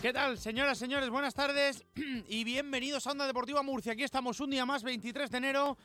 ¿Qué 0.00 0.12
tal, 0.12 0.38
señoras, 0.38 0.78
señores? 0.78 1.10
Buenas 1.10 1.34
tardes 1.34 1.84
y 2.28 2.44
bienvenidos 2.44 3.04
a 3.04 3.10
Onda 3.10 3.26
Deportiva 3.26 3.64
Murcia. 3.64 3.94
Aquí 3.94 4.04
estamos 4.04 4.38
un 4.38 4.50
día 4.50 4.64
más, 4.64 4.84
23 4.84 5.28
de 5.28 5.38
enero. 5.38 5.76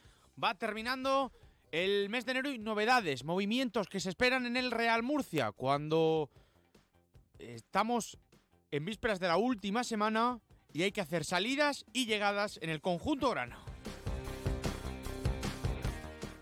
Va 0.42 0.54
terminando 0.54 1.32
el 1.72 2.10
mes 2.10 2.24
de 2.24 2.32
enero 2.34 2.52
y 2.52 2.60
novedades, 2.60 3.24
movimientos 3.24 3.88
que 3.88 4.00
se 4.00 4.10
esperan 4.10 4.46
en 4.46 4.56
el 4.56 4.70
Real 4.70 5.02
Murcia 5.02 5.52
cuando 5.52 6.30
estamos 7.40 8.20
en 8.70 8.86
vísperas 8.86 9.20
de 9.20 9.30
la 9.30 9.38
última 9.38 9.84
semana 9.84 10.40
y 10.74 10.84
hay 10.84 10.92
que 10.92 11.02
hacer 11.02 11.26
salidas 11.26 11.84
y 11.92 12.06
llegadas 12.06 12.60
en 12.62 12.70
el 12.70 12.82
conjunto 12.82 13.32
grana. 13.32 13.58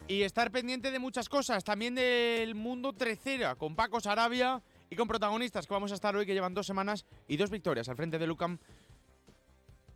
Y 0.10 0.24
estar 0.24 0.52
pendiente 0.52 0.92
de 0.92 1.00
muchas 1.00 1.30
cosas, 1.30 1.64
también 1.64 1.96
del 1.96 2.54
mundo 2.54 2.92
trecera, 2.92 3.56
con 3.56 3.78
Paco 3.78 4.02
Sarabia 4.02 4.62
y 4.92 4.96
con 4.98 5.08
protagonistas 5.08 5.66
que 5.66 5.74
vamos 5.74 5.92
a 5.94 5.96
estar 5.96 6.16
hoy 6.16 6.26
que 6.26 6.34
llevan 6.34 6.54
dos 6.54 6.68
semanas 6.68 7.06
y 7.30 7.38
dos 7.38 7.50
victorias 7.50 7.88
al 7.88 7.96
frente 7.96 8.20
de 8.20 8.28
Lucam. 8.28 8.60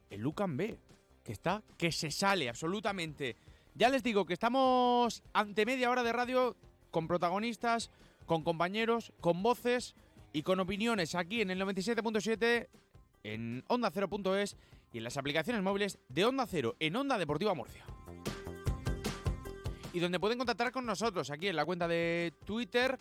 El 0.09 0.21
Lucam 0.21 0.55
B, 0.55 0.79
que 1.21 1.33
está, 1.33 1.61
que 1.77 1.91
se 1.91 2.09
sale 2.09 2.47
absolutamente. 2.47 3.35
Ya 3.75 3.89
les 3.89 4.03
digo 4.03 4.25
que 4.25 4.33
estamos 4.33 5.21
ante 5.33 5.65
media 5.65 5.91
hora 5.91 6.01
de 6.01 6.13
radio 6.13 6.55
con 6.91 7.09
protagonistas, 7.09 7.91
con 8.25 8.43
compañeros, 8.43 9.11
con 9.19 9.43
voces 9.43 9.95
y 10.31 10.43
con 10.43 10.61
opiniones 10.61 11.13
aquí 11.13 11.41
en 11.41 11.51
el 11.51 11.59
97.7, 11.59 12.69
en 13.23 13.65
Onda 13.67 13.91
0.es 13.91 14.55
y 14.93 14.99
en 14.99 15.03
las 15.03 15.17
aplicaciones 15.17 15.61
móviles 15.61 15.99
de 16.07 16.23
Onda 16.23 16.47
Cero, 16.47 16.77
en 16.79 16.95
Onda 16.95 17.17
Deportiva 17.17 17.53
Murcia. 17.53 17.85
Y 19.91 19.99
donde 19.99 20.21
pueden 20.21 20.37
contactar 20.37 20.71
con 20.71 20.85
nosotros 20.85 21.29
aquí 21.31 21.49
en 21.49 21.57
la 21.57 21.65
cuenta 21.65 21.85
de 21.85 22.31
Twitter, 22.45 22.97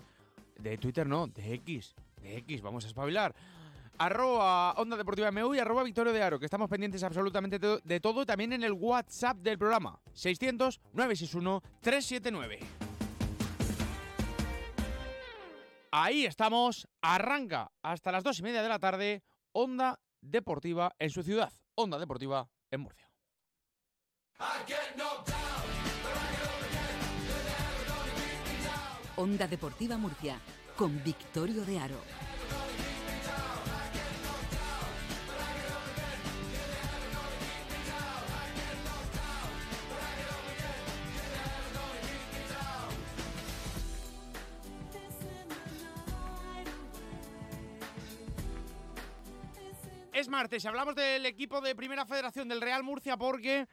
de 0.56 0.78
Twitter 0.78 1.06
no, 1.06 1.26
de 1.26 1.52
X, 1.54 1.94
de 2.20 2.36
X, 2.38 2.62
vamos 2.62 2.84
a 2.84 2.86
espabilar. 2.88 3.34
Arroba 3.98 4.72
Onda 4.72 4.96
Deportiva 4.96 5.30
MU 5.30 5.54
y 5.54 5.60
arroba 5.60 5.84
Victorio 5.84 6.12
de 6.12 6.22
Aro, 6.22 6.38
que 6.38 6.44
estamos 6.46 6.68
pendientes 6.68 7.02
absolutamente 7.04 7.58
de 7.58 8.00
todo, 8.00 8.26
también 8.26 8.52
en 8.52 8.64
el 8.64 8.72
WhatsApp 8.72 9.38
del 9.38 9.56
programa, 9.58 10.00
600-961-379. 10.14 12.58
Ahí 15.92 16.26
estamos, 16.26 16.88
arranca 17.00 17.70
hasta 17.82 18.10
las 18.10 18.24
dos 18.24 18.40
y 18.40 18.42
media 18.42 18.64
de 18.64 18.68
la 18.68 18.80
tarde, 18.80 19.22
Onda 19.52 20.00
Deportiva 20.20 20.92
en 20.98 21.10
su 21.10 21.22
ciudad, 21.22 21.52
Onda 21.76 22.00
Deportiva 22.00 22.48
en 22.72 22.80
Murcia. 22.80 23.08
Onda 29.16 29.46
Deportiva 29.46 29.96
Murcia, 29.96 30.40
con 30.76 31.02
Victorio 31.04 31.64
de 31.64 31.78
Aro. 31.78 32.00
Es 50.12 50.28
martes 50.28 50.64
y 50.64 50.66
hablamos 50.68 50.96
del 50.96 51.24
equipo 51.26 51.60
de 51.60 51.76
Primera 51.76 52.04
Federación 52.04 52.48
del 52.48 52.60
Real 52.60 52.82
Murcia 52.82 53.16
porque 53.16 53.68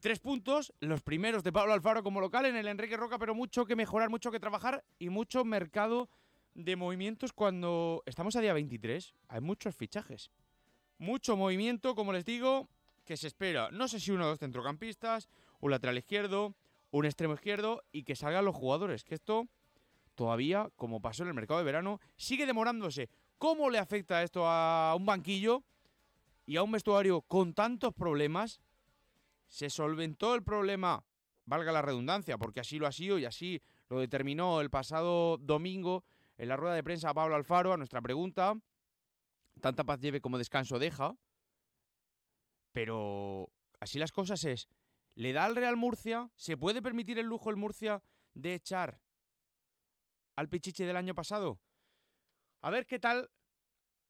tres 0.00 0.20
puntos, 0.20 0.72
los 0.80 1.02
primeros 1.02 1.42
de 1.42 1.52
Pablo 1.52 1.72
Alfaro 1.72 2.02
como 2.02 2.20
local 2.20 2.46
en 2.46 2.56
el 2.56 2.68
Enrique 2.68 2.96
Roca, 2.96 3.18
pero 3.18 3.34
mucho 3.34 3.64
que 3.64 3.76
mejorar, 3.76 4.10
mucho 4.10 4.30
que 4.30 4.40
trabajar 4.40 4.84
y 4.98 5.08
mucho 5.08 5.44
mercado 5.44 6.08
de 6.54 6.76
movimientos 6.76 7.32
cuando 7.32 8.02
estamos 8.06 8.36
a 8.36 8.40
día 8.40 8.52
23. 8.52 9.14
Hay 9.28 9.40
muchos 9.40 9.74
fichajes. 9.74 10.30
Mucho 10.98 11.36
movimiento, 11.36 11.94
como 11.94 12.12
les 12.12 12.24
digo, 12.24 12.68
que 13.04 13.16
se 13.16 13.26
espera. 13.26 13.70
No 13.70 13.88
sé 13.88 14.00
si 14.00 14.10
uno 14.10 14.24
o 14.24 14.28
dos 14.28 14.38
centrocampistas, 14.38 15.28
un 15.60 15.70
lateral 15.70 15.98
izquierdo, 15.98 16.54
un 16.90 17.04
extremo 17.04 17.34
izquierdo 17.34 17.82
y 17.92 18.02
que 18.04 18.16
salgan 18.16 18.44
los 18.44 18.56
jugadores. 18.56 19.04
Que 19.04 19.14
esto 19.14 19.48
todavía, 20.14 20.68
como 20.76 21.00
pasó 21.00 21.22
en 21.22 21.28
el 21.28 21.34
mercado 21.34 21.58
de 21.58 21.64
verano, 21.64 22.00
sigue 22.16 22.46
demorándose. 22.46 23.08
¿Cómo 23.38 23.70
le 23.70 23.78
afecta 23.78 24.22
esto 24.22 24.48
a 24.48 24.94
un 24.96 25.06
banquillo 25.06 25.62
y 26.44 26.56
a 26.56 26.62
un 26.62 26.72
vestuario 26.72 27.20
con 27.20 27.54
tantos 27.54 27.94
problemas? 27.94 28.60
Se 29.48 29.70
solventó 29.70 30.34
el 30.34 30.44
problema, 30.44 31.04
valga 31.44 31.72
la 31.72 31.82
redundancia, 31.82 32.38
porque 32.38 32.60
así 32.60 32.78
lo 32.78 32.86
ha 32.86 32.92
sido 32.92 33.18
y 33.18 33.24
así 33.24 33.62
lo 33.88 33.98
determinó 33.98 34.60
el 34.60 34.70
pasado 34.70 35.38
domingo 35.38 36.04
en 36.36 36.48
la 36.48 36.56
rueda 36.56 36.74
de 36.74 36.84
prensa 36.84 37.14
Pablo 37.14 37.34
Alfaro 37.34 37.72
a 37.72 37.76
nuestra 37.76 38.00
pregunta. 38.00 38.54
Tanta 39.60 39.84
paz 39.84 39.98
lleve 40.00 40.20
como 40.20 40.38
descanso 40.38 40.78
deja. 40.78 41.16
Pero 42.72 43.50
así 43.80 43.98
las 43.98 44.12
cosas 44.12 44.44
es. 44.44 44.68
¿Le 45.14 45.32
da 45.32 45.46
al 45.46 45.56
Real 45.56 45.76
Murcia? 45.76 46.30
¿Se 46.36 46.56
puede 46.56 46.80
permitir 46.80 47.18
el 47.18 47.26
lujo 47.26 47.50
el 47.50 47.56
Murcia 47.56 48.02
de 48.34 48.54
echar 48.54 49.00
al 50.36 50.48
Pichichi 50.48 50.84
del 50.84 50.96
año 50.96 51.14
pasado? 51.14 51.58
A 52.60 52.70
ver 52.70 52.86
qué 52.86 53.00
tal 53.00 53.30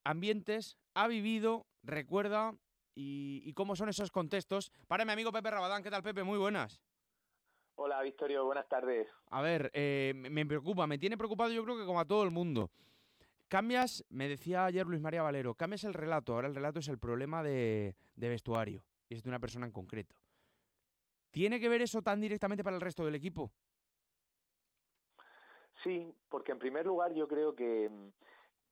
ambientes 0.05 0.76
ha 0.94 1.06
vivido, 1.06 1.66
recuerda 1.82 2.55
y, 3.00 3.53
cómo 3.53 3.76
son 3.76 3.88
esos 3.88 4.10
contextos. 4.10 4.72
Para 4.88 5.04
mi 5.04 5.12
amigo 5.12 5.31
Pepe 5.31 5.50
Rabadán, 5.50 5.82
¿qué 5.82 5.91
tal 5.91 6.03
Pepe? 6.03 6.25
Muy 6.25 6.38
buenas. 6.38 6.81
Hola 7.76 8.03
Victorio, 8.03 8.44
buenas 8.44 8.69
tardes. 8.69 9.06
A 9.31 9.41
ver, 9.41 9.70
eh, 9.72 10.12
me 10.16 10.44
preocupa, 10.44 10.86
me 10.88 10.98
tiene 10.98 11.16
preocupado 11.16 11.50
yo 11.53 11.62
creo 11.62 11.78
que 11.78 11.87
como 11.87 12.00
a 12.00 12.04
todo 12.04 12.25
el 12.25 12.32
mundo. 12.32 12.70
Cambias, 13.47 14.04
me 14.10 14.28
decía 14.28 14.64
ayer 14.64 14.84
Luis 14.84 15.00
María 15.00 15.22
Valero, 15.22 15.54
cambias 15.54 15.84
el 15.84 15.94
relato, 15.94 16.34
ahora 16.34 16.48
el 16.48 16.56
relato 16.56 16.81
es 16.81 16.88
el 16.88 16.98
problema 16.98 17.42
de, 17.42 17.94
de 18.16 18.28
vestuario 18.28 18.84
y 19.08 19.14
es 19.14 19.22
de 19.22 19.28
una 19.28 19.38
persona 19.38 19.64
en 19.64 19.72
concreto. 19.72 20.16
¿Tiene 21.31 21.60
que 21.60 21.69
ver 21.69 21.82
eso 21.82 22.03
tan 22.03 22.20
directamente 22.20 22.64
para 22.64 22.76
el 22.76 22.82
resto 22.82 23.04
del 23.04 23.14
equipo? 23.14 23.53
Sí, 25.84 26.12
porque 26.28 26.50
en 26.50 26.58
primer 26.58 26.84
lugar 26.84 27.14
yo 27.14 27.28
creo 27.28 27.54
que 27.54 27.88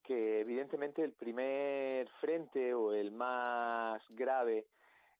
que 0.06 0.40
evidentemente 0.40 1.02
el 1.02 1.12
primer 1.12 2.08
frente 2.20 2.72
o 2.72 2.92
el 2.92 3.10
más 3.10 4.00
grave 4.10 4.66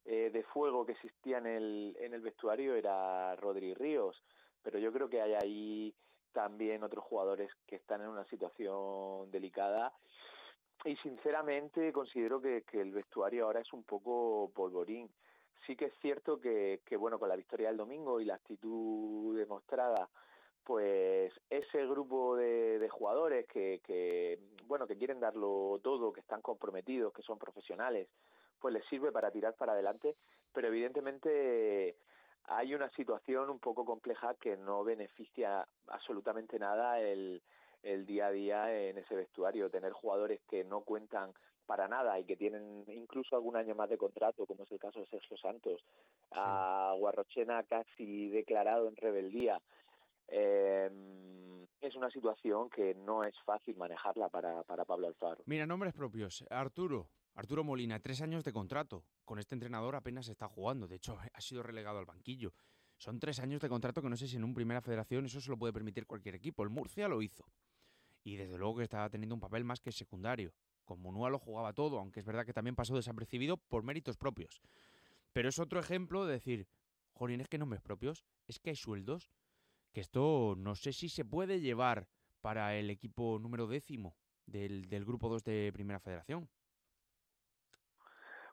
eh, 0.04 0.30
de 0.32 0.42
fuego 0.44 0.86
que 0.86 0.92
existía 0.92 1.38
en 1.38 1.46
el, 1.46 1.96
en 1.98 2.14
el 2.14 2.20
vestuario 2.20 2.74
era 2.74 3.34
Rodri 3.36 3.74
Ríos, 3.74 4.22
pero 4.62 4.78
yo 4.78 4.92
creo 4.92 5.08
que 5.08 5.20
hay 5.20 5.34
ahí 5.34 5.94
también 6.32 6.84
otros 6.84 7.04
jugadores 7.04 7.50
que 7.66 7.76
están 7.76 8.02
en 8.02 8.08
una 8.08 8.24
situación 8.26 9.30
delicada 9.30 9.92
y 10.84 10.94
sinceramente 10.96 11.92
considero 11.92 12.40
que, 12.40 12.62
que 12.62 12.80
el 12.80 12.92
vestuario 12.92 13.46
ahora 13.46 13.60
es 13.60 13.72
un 13.72 13.82
poco 13.82 14.52
polvorín. 14.54 15.10
Sí 15.66 15.74
que 15.74 15.86
es 15.86 15.94
cierto 16.00 16.40
que, 16.40 16.80
que 16.84 16.96
bueno, 16.96 17.18
con 17.18 17.28
la 17.28 17.34
victoria 17.34 17.68
del 17.68 17.76
domingo 17.76 18.20
y 18.20 18.24
la 18.24 18.34
actitud 18.34 19.36
demostrada 19.36 20.08
pues 20.66 21.32
ese 21.48 21.86
grupo 21.86 22.34
de, 22.34 22.88
jugadores 22.90 23.46
que, 23.46 23.80
que, 23.86 24.36
bueno, 24.66 24.88
que 24.88 24.98
quieren 24.98 25.20
darlo 25.20 25.78
todo, 25.82 26.12
que 26.12 26.20
están 26.20 26.42
comprometidos, 26.42 27.12
que 27.12 27.22
son 27.22 27.38
profesionales, 27.38 28.08
pues 28.58 28.74
les 28.74 28.84
sirve 28.86 29.12
para 29.12 29.30
tirar 29.30 29.54
para 29.54 29.74
adelante, 29.74 30.16
pero 30.52 30.66
evidentemente 30.66 31.94
hay 32.46 32.74
una 32.74 32.90
situación 32.90 33.48
un 33.48 33.60
poco 33.60 33.84
compleja 33.84 34.34
que 34.40 34.56
no 34.56 34.82
beneficia 34.82 35.68
absolutamente 35.86 36.58
nada 36.58 37.00
el, 37.00 37.42
el 37.84 38.04
día 38.04 38.26
a 38.26 38.32
día 38.32 38.88
en 38.88 38.98
ese 38.98 39.14
vestuario, 39.14 39.70
tener 39.70 39.92
jugadores 39.92 40.40
que 40.48 40.64
no 40.64 40.80
cuentan 40.80 41.32
para 41.66 41.86
nada 41.86 42.18
y 42.18 42.24
que 42.24 42.36
tienen 42.36 42.84
incluso 42.88 43.36
algún 43.36 43.56
año 43.56 43.76
más 43.76 43.88
de 43.88 43.98
contrato, 43.98 44.46
como 44.46 44.64
es 44.64 44.72
el 44.72 44.80
caso 44.80 44.98
de 44.98 45.06
Sergio 45.06 45.36
Santos, 45.36 45.84
a 46.32 46.92
Guarrochena 46.98 47.62
casi 47.64 48.28
declarado 48.30 48.88
en 48.88 48.96
rebeldía, 48.96 49.60
eh, 50.28 50.90
es 51.80 51.94
una 51.94 52.10
situación 52.10 52.68
que 52.70 52.94
no 52.94 53.24
es 53.24 53.34
fácil 53.44 53.76
manejarla 53.76 54.28
para, 54.28 54.62
para 54.64 54.84
Pablo 54.84 55.06
Alfaro. 55.06 55.42
Mira, 55.46 55.66
nombres 55.66 55.94
propios. 55.94 56.44
Arturo, 56.50 57.10
Arturo 57.34 57.64
Molina, 57.64 58.00
tres 58.00 58.22
años 58.22 58.44
de 58.44 58.52
contrato. 58.52 59.04
Con 59.24 59.38
este 59.38 59.54
entrenador 59.54 59.94
apenas 59.94 60.28
está 60.28 60.48
jugando. 60.48 60.88
De 60.88 60.96
hecho, 60.96 61.18
ha 61.32 61.40
sido 61.40 61.62
relegado 61.62 61.98
al 61.98 62.06
banquillo. 62.06 62.52
Son 62.96 63.20
tres 63.20 63.40
años 63.40 63.60
de 63.60 63.68
contrato 63.68 64.00
que 64.00 64.08
no 64.08 64.16
sé 64.16 64.26
si 64.26 64.36
en 64.36 64.44
un 64.44 64.54
primera 64.54 64.80
federación 64.80 65.26
eso 65.26 65.40
se 65.40 65.50
lo 65.50 65.58
puede 65.58 65.72
permitir 65.72 66.06
cualquier 66.06 66.34
equipo. 66.34 66.62
El 66.62 66.70
Murcia 66.70 67.08
lo 67.08 67.20
hizo. 67.20 67.44
Y 68.24 68.36
desde 68.36 68.56
luego 68.56 68.76
que 68.76 68.84
está 68.84 69.08
teniendo 69.10 69.34
un 69.34 69.40
papel 69.40 69.64
más 69.64 69.80
que 69.80 69.92
secundario. 69.92 70.54
Con 70.84 71.00
Munua 71.00 71.30
lo 71.30 71.38
jugaba 71.38 71.72
todo, 71.72 71.98
aunque 71.98 72.20
es 72.20 72.26
verdad 72.26 72.46
que 72.46 72.52
también 72.52 72.74
pasó 72.74 72.94
desapercibido 72.94 73.56
por 73.56 73.82
méritos 73.82 74.16
propios. 74.16 74.62
Pero 75.32 75.48
es 75.48 75.58
otro 75.58 75.78
ejemplo 75.78 76.24
de 76.24 76.32
decir, 76.32 76.68
Jolín, 77.12 77.40
es 77.40 77.48
que 77.48 77.58
nombres 77.58 77.82
propios, 77.82 78.24
es 78.46 78.58
que 78.60 78.70
hay 78.70 78.76
sueldos 78.76 79.30
que 79.96 80.02
esto 80.02 80.52
no 80.58 80.74
sé 80.74 80.92
si 80.92 81.08
se 81.08 81.24
puede 81.24 81.58
llevar 81.58 82.06
para 82.42 82.74
el 82.74 82.90
equipo 82.90 83.38
número 83.38 83.66
décimo 83.66 84.14
del, 84.44 84.90
del 84.90 85.06
Grupo 85.06 85.30
2 85.30 85.42
de 85.42 85.70
Primera 85.72 86.00
Federación. 86.00 86.50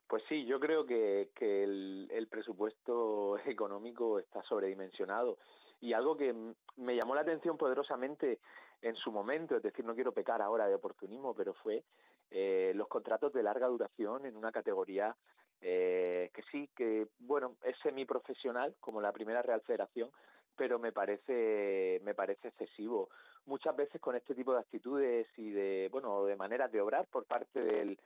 Pues 0.07 0.23
sí, 0.29 0.45
yo 0.45 0.57
creo 0.57 0.85
que, 0.85 1.31
que 1.35 1.65
el, 1.65 2.07
el, 2.13 2.29
presupuesto 2.29 3.37
económico 3.45 4.19
está 4.19 4.41
sobredimensionado. 4.43 5.37
Y 5.81 5.91
algo 5.91 6.15
que 6.15 6.33
me 6.77 6.95
llamó 6.95 7.13
la 7.13 7.23
atención 7.23 7.57
poderosamente 7.57 8.39
en 8.81 8.95
su 8.95 9.11
momento, 9.11 9.57
es 9.57 9.63
decir, 9.63 9.83
no 9.83 9.95
quiero 9.95 10.13
pecar 10.13 10.41
ahora 10.41 10.69
de 10.69 10.75
oportunismo, 10.75 11.35
pero 11.35 11.53
fue 11.55 11.83
eh, 12.31 12.71
los 12.73 12.87
contratos 12.87 13.33
de 13.33 13.43
larga 13.43 13.67
duración 13.67 14.25
en 14.25 14.37
una 14.37 14.53
categoría 14.53 15.13
eh, 15.59 16.31
que 16.33 16.41
sí, 16.43 16.69
que 16.73 17.09
bueno, 17.19 17.57
es 17.63 17.77
semiprofesional, 17.79 18.77
como 18.79 19.01
la 19.01 19.11
primera 19.11 19.41
Real 19.41 19.61
Federación, 19.61 20.09
pero 20.55 20.79
me 20.79 20.91
parece, 20.91 22.01
me 22.03 22.13
parece 22.13 22.49
excesivo. 22.49 23.09
Muchas 23.45 23.75
veces 23.75 23.99
con 23.99 24.15
este 24.15 24.35
tipo 24.35 24.53
de 24.53 24.59
actitudes 24.59 25.27
y 25.37 25.49
de, 25.49 25.89
bueno, 25.91 26.25
de 26.25 26.35
maneras 26.35 26.71
de 26.71 26.81
obrar 26.81 27.07
por 27.07 27.25
parte 27.25 27.61
del, 27.61 27.99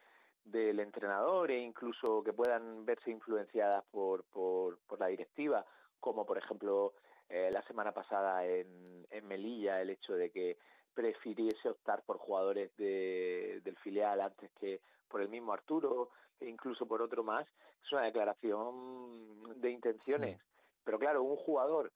del 0.44 0.80
entrenador 0.80 1.52
e 1.52 1.60
incluso 1.60 2.24
que 2.24 2.34
puedan 2.34 2.86
verse 2.86 3.12
influenciadas 3.12 3.84
por, 3.92 4.24
por, 4.26 4.80
por 4.88 5.00
la 5.00 5.08
directiva, 5.08 5.66
como 6.00 6.26
por 6.26 6.38
ejemplo 6.38 6.94
eh, 7.30 7.50
la 7.52 7.62
semana 7.64 7.92
pasada 7.92 8.46
en, 8.46 9.06
en 9.10 9.28
Melilla 9.28 9.82
el 9.82 9.90
hecho 9.90 10.14
de 10.14 10.32
que 10.32 10.58
prefiriese 10.94 11.70
optar 11.70 12.02
por 12.04 12.18
jugadores 12.18 12.76
de, 12.78 13.62
del 13.64 13.76
filial 13.78 14.22
antes 14.22 14.50
que 14.60 14.82
por 15.08 15.22
el 15.22 15.30
mismo 15.30 15.54
Arturo 15.54 16.10
e 16.40 16.48
incluso 16.48 16.88
por 16.88 17.02
otro 17.02 17.24
más, 17.24 17.48
es 17.84 17.92
una 17.92 18.04
declaración 18.04 19.62
de 19.62 19.72
intenciones. 19.72 20.40
Pero 20.84 21.00
claro, 21.00 21.24
un 21.24 21.36
jugador 21.36 21.92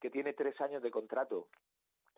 que 0.00 0.10
tiene 0.10 0.32
tres 0.32 0.60
años 0.60 0.82
de 0.82 0.90
contrato 0.90 1.48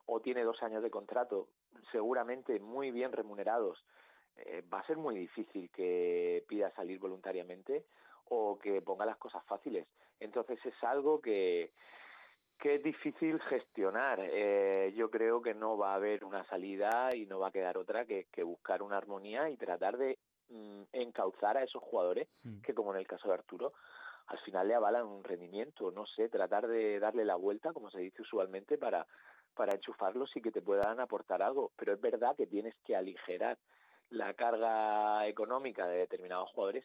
o 0.07 0.21
tiene 0.21 0.43
dos 0.43 0.63
años 0.63 0.83
de 0.83 0.91
contrato, 0.91 1.49
seguramente 1.93 2.59
muy 2.61 2.91
bien 2.91 3.13
remunerados, 3.13 3.85
eh, 4.37 4.63
va 4.73 4.81
a 4.81 4.87
ser 4.87 4.97
muy 4.97 5.17
difícil 5.17 5.71
que 5.71 6.45
pida 6.49 6.71
salir 6.73 6.99
voluntariamente 6.99 7.85
o 8.31 8.59
que 8.59 8.81
ponga 8.83 9.05
las 9.05 9.19
cosas 9.19 9.45
fáciles. 9.45 9.87
Entonces 10.21 10.59
es 10.65 10.75
algo 10.83 11.21
que, 11.21 11.73
que 12.59 12.77
es 12.77 12.83
difícil 12.83 13.41
gestionar. 13.41 14.21
Eh, 14.23 14.93
yo 14.97 15.11
creo 15.11 15.43
que 15.43 15.55
no 15.55 15.77
va 15.77 15.93
a 15.93 15.97
haber 15.97 16.25
una 16.25 16.45
salida 16.45 17.15
y 17.15 17.27
no 17.27 17.39
va 17.39 17.49
a 17.49 17.53
quedar 17.53 17.77
otra 17.79 18.05
que, 18.05 18.27
que 18.33 18.43
buscar 18.43 18.83
una 18.83 18.97
armonía 18.97 19.51
y 19.51 19.57
tratar 19.57 19.97
de 19.99 20.19
mm, 20.49 20.83
encauzar 20.93 21.57
a 21.57 21.65
esos 21.65 21.83
jugadores 21.83 22.29
Mm. 22.43 22.61
que, 22.61 22.75
como 22.75 22.93
en 22.93 23.01
el 23.01 23.07
caso 23.07 23.29
de 23.29 23.35
Arturo, 23.35 23.73
al 24.29 24.39
final 24.41 24.69
le 24.69 24.75
avalan 24.75 25.07
un 25.07 25.25
rendimiento. 25.25 25.91
No 25.91 26.07
sé, 26.07 26.29
tratar 26.29 26.69
de 26.69 27.01
darle 27.01 27.25
la 27.25 27.37
vuelta, 27.37 27.73
como 27.73 27.91
se 27.91 28.01
dice 28.01 28.23
usualmente, 28.23 28.79
para, 28.79 29.07
para 29.55 29.75
enchufarlos 29.75 30.37
y 30.37 30.43
que 30.43 30.53
te 30.53 30.63
puedan 30.63 31.01
aportar 31.01 31.43
algo. 31.43 31.73
Pero 31.77 31.95
es 31.95 32.01
verdad 32.01 32.37
que 32.37 32.47
tienes 32.47 32.75
que 32.85 32.95
aligerar 32.95 33.59
la 34.11 34.35
carga 34.35 35.27
económica 35.27 35.87
de 35.87 35.99
determinados 35.99 36.51
jugadores 36.51 36.85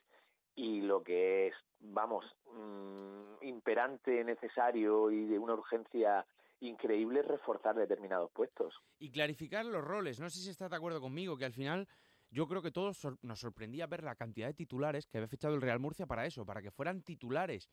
y 0.55 0.81
lo 0.81 1.03
que 1.03 1.47
es, 1.47 1.53
vamos, 1.79 2.25
mm, 2.53 3.45
imperante, 3.45 4.23
necesario 4.23 5.09
y 5.11 5.25
de 5.25 5.39
una 5.39 5.53
urgencia 5.53 6.25
increíble 6.59 7.21
es 7.21 7.27
reforzar 7.27 7.75
determinados 7.75 8.31
puestos. 8.31 8.73
Y 8.99 9.11
clarificar 9.11 9.65
los 9.65 9.83
roles. 9.83 10.19
No 10.19 10.29
sé 10.29 10.39
si 10.39 10.49
estás 10.49 10.69
de 10.69 10.77
acuerdo 10.77 11.01
conmigo, 11.01 11.37
que 11.37 11.45
al 11.45 11.53
final 11.53 11.87
yo 12.33 12.47
creo 12.47 12.61
que 12.61 12.71
todos 12.71 12.97
nos 13.21 13.39
sorprendía 13.39 13.87
ver 13.87 14.03
la 14.03 14.15
cantidad 14.15 14.47
de 14.47 14.53
titulares 14.55 15.05
que 15.05 15.17
había 15.19 15.27
fichado 15.27 15.53
el 15.53 15.61
Real 15.61 15.79
Murcia 15.79 16.07
para 16.07 16.25
eso, 16.25 16.45
para 16.45 16.61
que 16.61 16.71
fueran 16.71 17.03
titulares. 17.03 17.69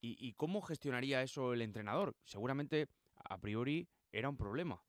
¿Y, 0.00 0.16
y 0.24 0.34
cómo 0.34 0.62
gestionaría 0.62 1.22
eso 1.22 1.52
el 1.52 1.62
entrenador? 1.62 2.14
Seguramente, 2.24 2.86
a 3.16 3.38
priori, 3.38 3.88
era 4.12 4.28
un 4.28 4.36
problema. 4.36 4.80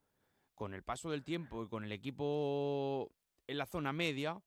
Con 0.54 0.74
el 0.74 0.84
paso 0.84 1.10
del 1.10 1.24
tiempo 1.24 1.64
y 1.64 1.68
con 1.68 1.84
el 1.84 1.92
equipo 1.92 3.12
en 3.48 3.58
la 3.58 3.66
zona 3.66 3.92
media, 3.92 4.40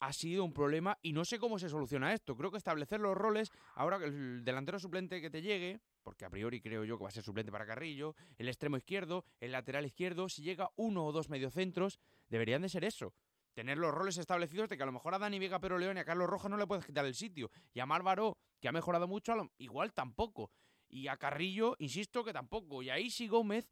ha 0.00 0.12
sido 0.12 0.44
un 0.44 0.52
problema 0.52 0.98
y 1.02 1.12
no 1.12 1.24
sé 1.24 1.38
cómo 1.38 1.58
se 1.58 1.68
soluciona 1.68 2.12
esto. 2.12 2.36
Creo 2.36 2.50
que 2.50 2.56
establecer 2.56 3.00
los 3.00 3.16
roles, 3.16 3.50
ahora 3.74 3.98
que 3.98 4.06
el 4.06 4.44
delantero 4.44 4.78
suplente 4.78 5.20
que 5.20 5.30
te 5.30 5.42
llegue, 5.42 5.80
porque 6.02 6.24
a 6.24 6.30
priori 6.30 6.60
creo 6.60 6.84
yo 6.84 6.96
que 6.96 7.04
va 7.04 7.08
a 7.08 7.12
ser 7.12 7.22
suplente 7.22 7.52
para 7.52 7.66
Carrillo, 7.66 8.16
el 8.38 8.48
extremo 8.48 8.78
izquierdo, 8.78 9.24
el 9.40 9.52
lateral 9.52 9.84
izquierdo, 9.84 10.28
si 10.28 10.42
llega 10.42 10.70
uno 10.76 11.04
o 11.04 11.12
dos 11.12 11.28
mediocentros, 11.28 12.00
deberían 12.28 12.62
de 12.62 12.70
ser 12.70 12.84
eso. 12.84 13.12
Tener 13.54 13.78
los 13.78 13.92
roles 13.92 14.16
establecidos 14.18 14.68
de 14.68 14.76
que 14.76 14.82
a 14.82 14.86
lo 14.86 14.92
mejor 14.92 15.14
a 15.14 15.18
Dani 15.18 15.38
Vega 15.38 15.58
Pero 15.58 15.78
León 15.78 15.96
y 15.96 16.00
a 16.00 16.04
Carlos 16.04 16.28
Rojas 16.28 16.50
no 16.50 16.56
le 16.56 16.66
puedes 16.66 16.86
quitar 16.86 17.04
el 17.04 17.14
sitio. 17.14 17.50
Y 17.72 17.80
a 17.80 17.86
Márvaro, 17.86 18.36
que 18.60 18.68
ha 18.68 18.72
mejorado 18.72 19.08
mucho, 19.08 19.34
igual 19.58 19.92
tampoco. 19.92 20.50
Y 20.88 21.08
a 21.08 21.16
Carrillo, 21.16 21.74
insisto 21.78 22.24
que 22.24 22.32
tampoco. 22.32 22.82
Y 22.82 22.90
a 22.90 22.98
Isi 22.98 23.28
Gómez 23.28 23.68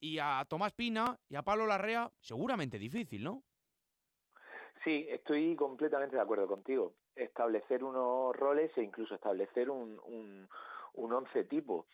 y 0.00 0.18
a 0.18 0.44
Tomás 0.48 0.72
Pina 0.72 1.18
y 1.28 1.36
a 1.36 1.42
Pablo 1.42 1.66
Larrea, 1.66 2.10
seguramente 2.20 2.78
difícil, 2.78 3.24
¿no? 3.24 3.42
Sí, 4.84 5.06
estoy 5.08 5.56
completamente 5.56 6.16
de 6.16 6.22
acuerdo 6.22 6.46
contigo. 6.46 6.94
Establecer 7.16 7.82
unos 7.82 8.36
roles 8.36 8.70
e 8.76 8.82
incluso 8.82 9.14
establecer 9.14 9.70
un, 9.70 9.98
un, 10.04 10.48
un 10.94 11.12
once 11.12 11.44
tipo. 11.44 11.86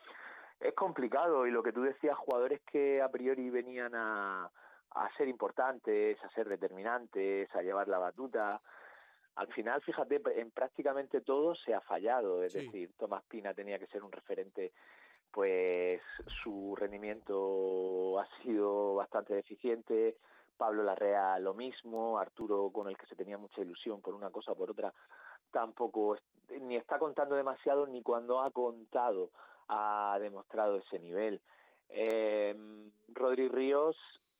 Es 0.58 0.74
complicado 0.74 1.46
y 1.46 1.52
lo 1.52 1.62
que 1.62 1.72
tú 1.72 1.82
decías, 1.82 2.18
jugadores 2.18 2.60
que 2.70 3.00
a 3.00 3.08
priori 3.08 3.48
venían 3.48 3.94
a, 3.94 4.50
a 4.92 5.10
ser 5.16 5.28
importantes, 5.28 6.22
a 6.22 6.30
ser 6.30 6.48
determinantes, 6.48 7.54
a 7.54 7.62
llevar 7.62 7.88
la 7.88 7.98
batuta. 7.98 8.60
Al 9.36 9.46
final, 9.52 9.80
fíjate, 9.82 10.20
en 10.40 10.50
prácticamente 10.50 11.20
todo 11.20 11.54
se 11.54 11.74
ha 11.74 11.80
fallado. 11.80 12.42
Es 12.42 12.52
Sí. 12.52 12.64
decir, 12.66 12.92
Tomás 12.96 13.24
Pina 13.24 13.54
tenía 13.54 13.78
que 13.78 13.86
ser 13.86 14.02
un 14.02 14.10
referente, 14.12 14.72
pues 15.30 16.00
su 16.42 16.74
rendimiento 16.76 18.18
ha 18.18 18.26
sido 18.42 18.96
bastante 18.96 19.34
deficiente. 19.34 20.16
Pablo 20.56 20.82
Larrea 20.82 21.38
lo 21.38 21.54
mismo, 21.54 22.18
Arturo 22.18 22.70
con 22.70 22.88
el 22.88 22.96
que 22.98 23.06
se 23.06 23.16
tenía 23.16 23.38
mucha 23.38 23.62
ilusión 23.62 24.02
por 24.02 24.14
una 24.14 24.30
cosa 24.30 24.52
o 24.52 24.56
por 24.56 24.70
otra, 24.70 24.92
tampoco 25.50 26.18
ni 26.60 26.76
está 26.76 26.98
contando 26.98 27.34
demasiado 27.34 27.86
ni 27.86 28.02
cuando 28.02 28.40
ha 28.40 28.50
contado 28.50 29.30
ha 29.68 30.18
demostrado 30.20 30.76
ese 30.76 30.98
nivel. 30.98 31.40
Eh, 31.88 32.54
Rodri 33.08 33.48
Ríos, 33.48 33.96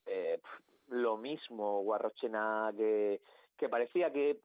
eh, 0.06 0.40
lo 0.88 1.16
mismo, 1.16 1.82
Guarrochena 1.82 2.72
que, 2.76 3.20
que 3.56 3.68
parecía 3.68 4.12
que, 4.12 4.40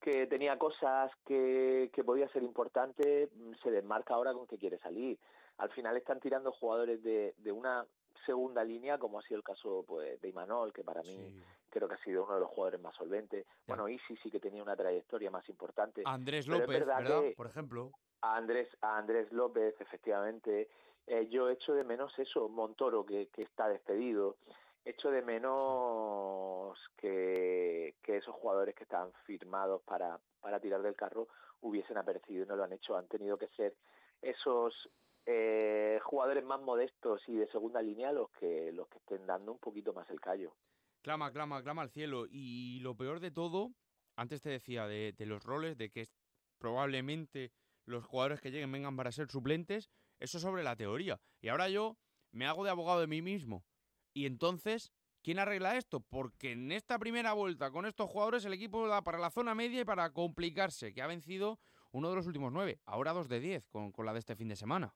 que 0.00 0.26
tenía 0.26 0.58
cosas 0.58 1.10
que, 1.24 1.90
que 1.92 2.04
podía 2.04 2.28
ser 2.28 2.42
importante, 2.42 3.28
mm, 3.34 3.54
se 3.62 3.70
desmarca 3.70 4.14
ahora 4.14 4.32
con 4.32 4.46
que 4.46 4.58
quiere 4.58 4.78
salir. 4.78 5.18
Al 5.58 5.70
final 5.70 5.96
están 5.96 6.20
tirando 6.20 6.52
jugadores 6.52 7.02
de, 7.02 7.34
de 7.38 7.52
una 7.52 7.84
segunda 8.26 8.62
línea, 8.64 8.98
como 8.98 9.18
ha 9.18 9.22
sido 9.22 9.38
el 9.38 9.44
caso 9.44 9.84
pues, 9.86 10.20
de 10.20 10.28
Imanol, 10.28 10.72
que 10.72 10.84
para 10.84 11.02
mí 11.02 11.42
creo 11.70 11.88
que 11.88 11.94
ha 11.94 12.04
sido 12.04 12.24
uno 12.24 12.34
de 12.34 12.40
los 12.40 12.50
jugadores 12.50 12.80
más 12.80 12.94
solventes. 12.94 13.46
Bueno, 13.66 13.88
Isi 13.88 14.16
sí 14.16 14.30
que 14.30 14.40
tenía 14.40 14.62
una 14.62 14.76
trayectoria 14.76 15.30
más 15.30 15.48
importante. 15.48 16.02
Andrés 16.04 16.46
López, 16.46 16.68
verdad 16.68 16.98
¿verdad? 16.98 17.20
que- 17.22 17.34
Por 17.36 17.46
ejemplo. 17.46 17.92
a 18.20 18.36
Andrés, 18.36 18.68
a 18.82 18.98
Andrés 18.98 19.32
López, 19.32 19.74
efectivamente. 19.80 20.68
Eh, 21.06 21.28
yo 21.28 21.48
echo 21.48 21.72
de 21.74 21.84
menos 21.84 22.16
eso, 22.18 22.48
Montoro, 22.48 23.04
que, 23.06 23.28
que 23.28 23.42
está 23.42 23.68
despedido. 23.68 24.36
Echo 24.88 25.10
de 25.10 25.20
menos 25.20 26.78
que, 26.96 27.94
esos 28.06 28.34
jugadores 28.34 28.74
que 28.74 28.84
estaban 28.84 29.12
firmados 29.26 29.82
para, 29.82 30.18
para 30.40 30.60
tirar 30.60 30.80
del 30.80 30.96
carro 30.96 31.28
hubiesen 31.60 31.98
aparecido 31.98 32.42
y 32.42 32.46
no 32.46 32.56
lo 32.56 32.64
han 32.64 32.72
hecho. 32.72 32.96
Han 32.96 33.06
tenido 33.06 33.36
que 33.36 33.48
ser 33.48 33.76
esos 34.22 34.88
eh, 35.26 36.00
jugadores 36.02 36.42
más 36.42 36.62
modestos 36.62 37.20
y 37.28 37.34
de 37.34 37.46
segunda 37.48 37.82
línea 37.82 38.12
los 38.12 38.30
que, 38.30 38.72
los 38.72 38.88
que 38.88 38.96
estén 38.96 39.26
dando 39.26 39.52
un 39.52 39.58
poquito 39.58 39.92
más 39.92 40.08
el 40.08 40.22
callo. 40.22 40.54
Clama, 41.02 41.30
clama, 41.32 41.62
clama 41.62 41.82
al 41.82 41.90
cielo. 41.90 42.24
Y 42.26 42.80
lo 42.80 42.96
peor 42.96 43.20
de 43.20 43.30
todo, 43.30 43.72
antes 44.16 44.40
te 44.40 44.48
decía 44.48 44.86
de, 44.86 45.12
de 45.12 45.26
los 45.26 45.42
roles, 45.44 45.76
de 45.76 45.90
que 45.90 46.06
probablemente 46.58 47.52
los 47.84 48.06
jugadores 48.06 48.40
que 48.40 48.50
lleguen 48.50 48.72
vengan 48.72 48.96
para 48.96 49.12
ser 49.12 49.28
suplentes, 49.28 49.90
eso 50.18 50.38
sobre 50.38 50.62
la 50.62 50.76
teoría. 50.76 51.20
Y 51.42 51.48
ahora 51.48 51.68
yo 51.68 51.98
me 52.32 52.46
hago 52.46 52.64
de 52.64 52.70
abogado 52.70 53.00
de 53.00 53.06
mí 53.06 53.20
mismo. 53.20 53.66
Y 54.14 54.26
entonces, 54.26 54.92
¿quién 55.22 55.38
arregla 55.38 55.76
esto? 55.76 56.00
Porque 56.00 56.52
en 56.52 56.72
esta 56.72 56.98
primera 56.98 57.32
vuelta 57.32 57.70
con 57.70 57.86
estos 57.86 58.10
jugadores 58.10 58.44
el 58.44 58.52
equipo 58.52 58.86
da 58.88 59.02
para 59.02 59.18
la 59.18 59.30
zona 59.30 59.54
media 59.54 59.80
y 59.82 59.84
para 59.84 60.10
complicarse, 60.12 60.92
que 60.92 61.02
ha 61.02 61.06
vencido 61.06 61.58
uno 61.92 62.10
de 62.10 62.16
los 62.16 62.26
últimos 62.26 62.52
nueve, 62.52 62.80
ahora 62.84 63.12
dos 63.12 63.28
de 63.28 63.40
diez 63.40 63.66
con, 63.68 63.92
con 63.92 64.04
la 64.06 64.12
de 64.12 64.18
este 64.18 64.36
fin 64.36 64.48
de 64.48 64.56
semana. 64.56 64.94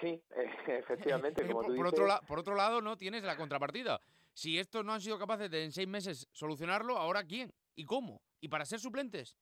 Sí, 0.00 0.22
efectivamente, 0.66 1.42
como 1.46 1.54
por, 1.62 1.66
tú 1.66 1.74
por 1.76 1.86
dices. 1.86 1.92
otro 1.92 2.06
la- 2.06 2.20
por 2.20 2.38
otro 2.38 2.54
lado, 2.54 2.80
no 2.80 2.96
tienes 2.96 3.22
la 3.24 3.36
contrapartida. 3.36 4.00
Si 4.32 4.58
estos 4.58 4.84
no 4.84 4.92
han 4.92 5.00
sido 5.00 5.18
capaces 5.18 5.50
de 5.50 5.64
en 5.64 5.72
seis 5.72 5.88
meses 5.88 6.28
solucionarlo, 6.32 6.98
¿ahora 6.98 7.24
quién? 7.24 7.52
¿Y 7.74 7.84
cómo? 7.84 8.22
¿Y 8.40 8.48
para 8.48 8.66
ser 8.66 8.80
suplentes? 8.80 9.36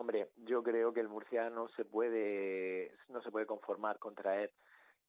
Hombre, 0.00 0.30
yo 0.46 0.62
creo 0.62 0.94
que 0.94 1.00
el 1.00 1.10
Murcia 1.10 1.50
no 1.50 1.68
se 1.76 1.84
puede 1.84 2.90
no 3.10 3.20
se 3.20 3.30
puede 3.30 3.44
conformar 3.44 3.98
con 3.98 4.14
traer 4.14 4.50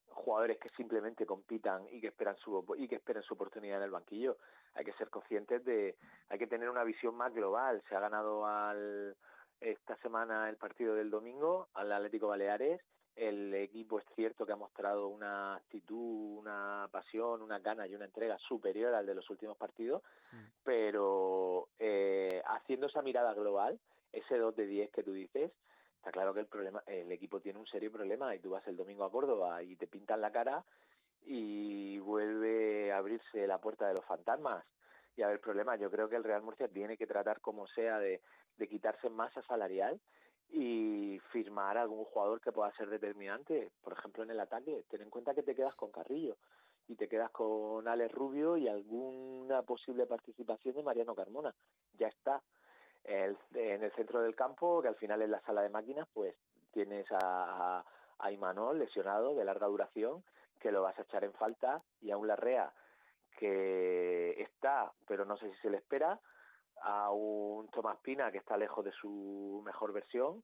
jugadores 0.10 0.60
que 0.60 0.68
simplemente 0.72 1.26
compitan 1.26 1.88
y 1.90 2.02
que 2.02 2.08
esperan 2.08 2.36
su 2.36 2.66
y 2.78 2.90
que 2.90 2.96
esperen 2.96 3.24
su 3.24 3.36
oportunidad 3.36 3.78
en 3.78 3.84
el 3.86 3.92
banquillo. 3.92 4.36
Hay 4.74 4.84
que 4.84 4.92
ser 4.94 5.10
conscientes 5.10 5.64
de 5.64 5.96
hay 6.28 6.38
que 6.38 6.48
tener 6.48 6.70
una 6.70 6.84
visión 6.84 7.16
más 7.16 7.34
global. 7.34 7.82
Se 7.88 7.96
ha 7.96 8.02
ganado 8.02 8.46
al 8.46 9.16
esta 9.62 9.96
semana 10.02 10.50
el 10.50 10.58
partido 10.58 10.94
del 10.94 11.10
domingo 11.10 11.70
al 11.74 11.90
Atlético 11.94 12.28
Baleares. 12.28 12.82
El 13.16 13.54
equipo 13.54 13.98
es 13.98 14.06
cierto 14.14 14.46
que 14.46 14.52
ha 14.52 14.58
mostrado 14.58 15.08
una 15.08 15.56
actitud, 15.56 16.38
una 16.40 16.90
pasión, 16.92 17.42
una 17.42 17.60
ganas 17.60 17.88
y 17.90 17.96
una 17.96 18.06
entrega 18.06 18.38
superior 18.40 18.94
al 18.94 19.06
de 19.06 19.16
los 19.16 19.30
últimos 19.30 19.56
partidos, 19.56 20.04
Mm. 20.34 20.46
pero 20.66 21.70
eh, 21.80 22.42
haciendo 22.46 22.88
esa 22.88 23.02
mirada 23.02 23.34
global, 23.34 23.80
ese 24.12 24.38
2 24.38 24.56
de 24.56 24.66
10 24.66 24.92
que 24.92 25.04
tú 25.04 25.14
dices, 25.14 25.52
está 25.98 26.12
claro 26.12 26.34
que 26.34 26.42
el 26.42 26.48
problema, 26.48 26.84
el 26.88 27.12
equipo 27.12 27.40
tiene 27.40 27.60
un 27.60 27.68
serio 27.68 27.92
problema 27.92 28.36
y 28.36 28.40
tú 28.40 28.50
vas 28.50 28.68
el 28.68 28.78
domingo 28.78 29.04
a 29.04 29.12
Córdoba 29.12 29.62
y 29.64 29.76
te 29.76 29.88
pintan 29.88 30.22
la 30.22 30.32
cara 30.32 30.64
y 31.24 32.00
vuelve 32.00 32.92
a 32.92 32.98
abrirse 32.98 33.46
la 33.48 33.60
puerta 33.60 33.88
de 33.88 33.94
los 33.94 34.06
fantasmas 34.06 34.66
y 35.16 35.22
a 35.22 35.28
haber 35.28 35.40
problemas. 35.40 35.80
Yo 35.80 35.92
creo 35.92 36.10
que 36.10 36.16
el 36.16 36.24
Real 36.24 36.42
Murcia 36.42 36.68
tiene 36.68 36.98
que 36.98 37.08
tratar 37.08 37.42
como 37.42 37.68
sea 37.68 38.00
de, 38.00 38.22
de 38.58 38.68
quitarse 38.68 39.10
masa 39.10 39.42
salarial 39.44 40.00
y 40.50 41.20
firmar 41.32 41.78
algún 41.78 42.04
jugador 42.06 42.42
que 42.42 42.52
pueda 42.52 42.72
ser 42.74 42.90
determinante, 42.90 43.72
por 43.82 43.94
ejemplo 43.94 44.24
en 44.24 44.32
el 44.32 44.40
ataque. 44.40 44.84
Ten 44.90 45.02
en 45.02 45.10
cuenta 45.10 45.34
que 45.34 45.44
te 45.44 45.56
quedas 45.56 45.76
con 45.76 45.92
Carrillo 45.92 46.38
y 46.88 46.96
te 46.96 47.08
quedas 47.08 47.32
con 47.32 47.88
Alex 47.88 48.12
Rubio 48.12 48.58
y 48.58 48.68
alguna 48.68 49.62
posible 49.62 50.06
participación 50.06 50.76
de 50.76 50.84
Mariano 50.84 51.16
Carmona. 51.16 51.54
Ya 51.98 52.08
está 52.08 52.42
el, 53.04 53.38
en 53.54 53.84
el 53.84 53.92
centro 53.94 54.22
del 54.22 54.36
campo, 54.36 54.82
que 54.82 54.88
al 54.88 54.96
final 54.96 55.22
es 55.22 55.30
la 55.30 55.42
sala 55.42 55.62
de 55.62 55.70
máquinas, 55.70 56.08
pues 56.14 56.36
tienes 56.72 57.06
a, 57.12 57.84
a 58.20 58.32
Imanol 58.32 58.80
lesionado 58.80 59.36
de 59.36 59.46
larga 59.46 59.68
duración, 59.68 60.24
que 60.60 60.72
lo 60.72 60.84
vas 60.84 60.98
a 61.00 61.04
echar 61.04 61.24
en 61.24 61.34
falta, 61.34 61.82
y 62.02 62.12
a 62.12 62.18
un 62.18 62.28
Larrea 62.28 62.72
que 63.38 64.40
está, 64.42 64.92
pero 65.08 65.26
no 65.26 65.38
sé 65.38 65.50
si 65.50 65.62
se 65.62 65.70
le 65.70 65.78
espera, 65.78 66.20
a 66.84 67.12
un 67.12 67.68
Tomás 67.70 67.98
Pina 68.00 68.32
que 68.32 68.38
está 68.38 68.58
lejos 68.58 68.86
de 68.86 68.92
su 68.92 69.62
mejor 69.66 69.94
versión, 69.94 70.44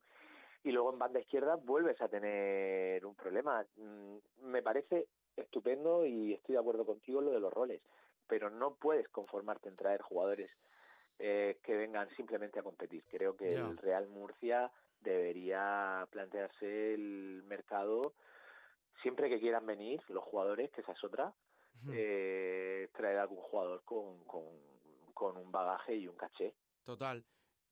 y 0.64 0.72
luego 0.72 0.92
en 0.92 1.00
banda 1.00 1.20
izquierda 1.20 1.56
vuelves 1.56 2.02
a 2.02 2.10
tener 2.10 3.06
un 3.06 3.16
problema. 3.16 3.64
Mm, 3.78 4.18
me 4.42 4.62
parece 4.62 5.08
estupendo 5.36 6.06
y 6.06 6.34
estoy 6.34 6.54
de 6.54 6.60
acuerdo 6.60 6.86
contigo 6.86 7.20
en 7.20 7.26
lo 7.26 7.32
de 7.32 7.40
los 7.40 7.54
roles, 7.54 7.82
pero 8.28 8.50
no 8.50 8.74
puedes 8.74 9.08
conformarte 9.10 9.70
en 9.70 9.76
traer 9.76 10.02
jugadores 10.02 10.50
eh, 11.20 11.60
que 11.64 11.76
vengan 11.76 12.10
simplemente 12.16 12.60
a 12.60 12.64
competir. 12.64 13.04
Creo 13.10 13.36
que 13.36 13.54
el 13.54 13.78
Real 13.78 14.08
Murcia 14.08 14.72
debería 15.02 16.08
plantearse 16.12 16.94
el 16.94 17.44
mercado 17.48 18.14
siempre 19.02 19.30
que 19.30 19.40
quieran 19.40 19.66
venir 19.66 20.02
los 20.10 20.24
jugadores, 20.24 20.72
que 20.72 20.82
esa 20.82 20.92
es 20.92 21.04
otra, 21.04 21.34
eh, 21.92 22.90
traer 22.96 23.18
algún 23.18 23.38
jugador 23.38 23.84
con, 23.84 24.24
con, 24.26 24.44
con 25.14 25.38
un 25.38 25.52
bagaje 25.52 25.96
y 25.96 26.08
un 26.08 26.16
caché. 26.16 26.56
Total. 26.84 27.24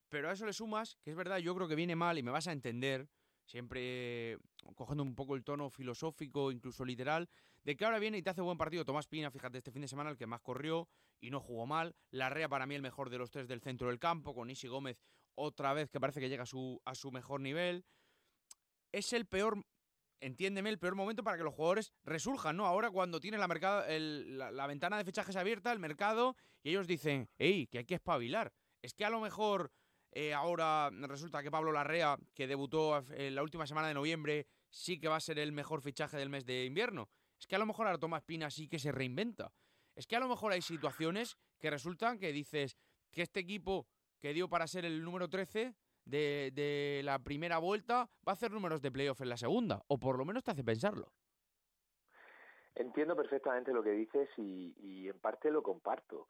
Pero 0.10 0.30
a 0.30 0.34
eso 0.34 0.46
le 0.46 0.54
sumas, 0.54 0.98
que 1.04 1.12
es 1.12 1.16
verdad, 1.16 1.38
yo 1.38 1.56
creo 1.56 1.68
que 1.68 1.76
viene 1.76 1.96
mal 1.96 2.18
y 2.18 2.24
me 2.24 2.32
vas 2.32 2.48
a 2.48 2.52
entender, 2.52 3.08
siempre 3.46 4.38
cogiendo 4.76 5.04
un 5.04 5.16
poco 5.16 5.36
el 5.36 5.44
tono 5.44 5.70
filosófico, 5.70 6.52
incluso 6.52 6.86
literal, 6.86 7.28
de 7.64 7.76
que 7.76 7.86
ahora 7.86 8.00
viene 8.00 8.20
y 8.20 8.22
te 8.22 8.30
hace 8.30 8.42
buen 8.42 8.58
partido 8.58 8.86
Tomás 8.86 9.08
Pina, 9.08 9.32
fíjate, 9.32 9.58
este 9.58 9.72
fin 9.72 9.82
de 9.82 9.88
semana 9.88 10.12
el 10.12 10.18
que 10.18 10.28
más 10.28 10.42
corrió 10.42 10.88
y 11.20 11.32
no 11.32 11.40
jugó 11.40 11.66
mal. 11.66 11.96
Larrea 12.12 12.50
para 12.50 12.66
mí 12.66 12.76
el 12.76 12.82
mejor 12.82 13.10
de 13.10 13.18
los 13.18 13.32
tres 13.32 13.48
del 13.48 13.62
centro 13.62 13.88
del 13.88 14.00
campo, 14.00 14.34
con 14.34 14.50
Isi 14.50 14.68
Gómez 14.68 15.02
otra 15.36 15.74
vez 15.74 15.90
que 15.90 16.00
parece 16.00 16.20
que 16.20 16.30
llega 16.30 16.44
a 16.44 16.48
su, 16.48 16.82
a 16.86 16.96
su 16.96 17.12
mejor 17.12 17.42
nivel. 17.42 17.86
Es 18.92 19.12
el 19.14 19.26
peor, 19.26 19.66
entiéndeme, 20.22 20.70
el 20.70 20.80
peor 20.80 20.96
momento 20.96 21.24
para 21.24 21.38
que 21.38 21.44
los 21.44 21.54
jugadores 21.54 21.92
resurjan, 22.04 22.56
¿no? 22.56 22.66
Ahora 22.66 22.90
cuando 22.92 23.20
tiene 23.20 23.38
la, 23.38 23.48
mercado, 23.48 23.86
el- 23.86 24.38
la, 24.38 24.52
la 24.52 24.68
ventana 24.68 24.98
de 24.98 25.04
fichajes 25.04 25.36
abierta, 25.36 25.72
el 25.72 25.80
mercado, 25.80 26.36
y 26.64 26.70
ellos 26.70 26.88
dicen, 26.88 27.30
hey, 27.38 27.68
que 27.68 27.80
hay 27.80 27.86
que 27.86 27.96
espabilar. 27.96 28.54
Es 28.82 28.94
que 28.94 29.04
a 29.04 29.10
lo 29.10 29.20
mejor 29.20 29.72
eh, 30.12 30.34
ahora 30.34 30.90
resulta 30.92 31.44
que 31.44 31.52
Pablo 31.52 31.74
Larrea, 31.74 32.18
que 32.34 32.48
debutó 32.48 33.04
en 33.12 33.36
la 33.36 33.44
última 33.44 33.68
semana 33.68 33.90
de 33.90 33.94
noviembre, 33.94 34.48
sí 34.70 35.00
que 35.00 35.10
va 35.10 35.18
a 35.18 35.20
ser 35.20 35.40
el 35.40 35.52
mejor 35.52 35.82
fichaje 35.82 36.16
del 36.16 36.30
mes 36.30 36.46
de 36.46 36.64
invierno. 36.64 37.10
Es 37.38 37.48
que 37.48 37.56
a 37.56 37.60
lo 37.60 37.66
mejor 37.66 37.88
ahora 37.88 38.00
Tomás 38.00 38.24
Pina 38.24 38.50
sí 38.50 38.70
que 38.70 38.80
se 38.80 38.94
reinventa. 38.94 39.52
Es 39.96 40.08
que 40.08 40.16
a 40.16 40.20
lo 40.20 40.28
mejor 40.28 40.52
hay 40.52 40.62
situaciones 40.62 41.38
que 41.60 41.70
resultan 41.70 42.20
que 42.20 42.32
dices 42.32 42.78
que 43.12 43.22
este 43.22 43.40
equipo 43.40 43.88
que 44.20 44.34
dio 44.34 44.50
para 44.50 44.68
ser 44.68 44.86
el 44.86 45.04
número 45.04 45.30
13 45.30 45.76
de, 46.06 46.52
de 46.54 47.02
la 47.04 47.20
primera 47.20 47.58
vuelta 47.58 48.10
va 48.28 48.32
a 48.32 48.34
hacer 48.34 48.52
números 48.52 48.82
de 48.82 48.92
playoff 48.92 49.22
en 49.22 49.30
la 49.30 49.38
segunda. 49.38 49.84
O 49.88 49.98
por 49.98 50.18
lo 50.18 50.26
menos 50.26 50.44
te 50.44 50.52
hace 50.52 50.64
pensarlo. 50.64 51.12
Entiendo 52.76 53.16
perfectamente 53.16 53.72
lo 53.72 53.82
que 53.82 53.92
dices 53.92 54.30
y, 54.38 54.76
y 54.80 55.08
en 55.08 55.18
parte 55.20 55.50
lo 55.50 55.64
comparto. 55.64 56.28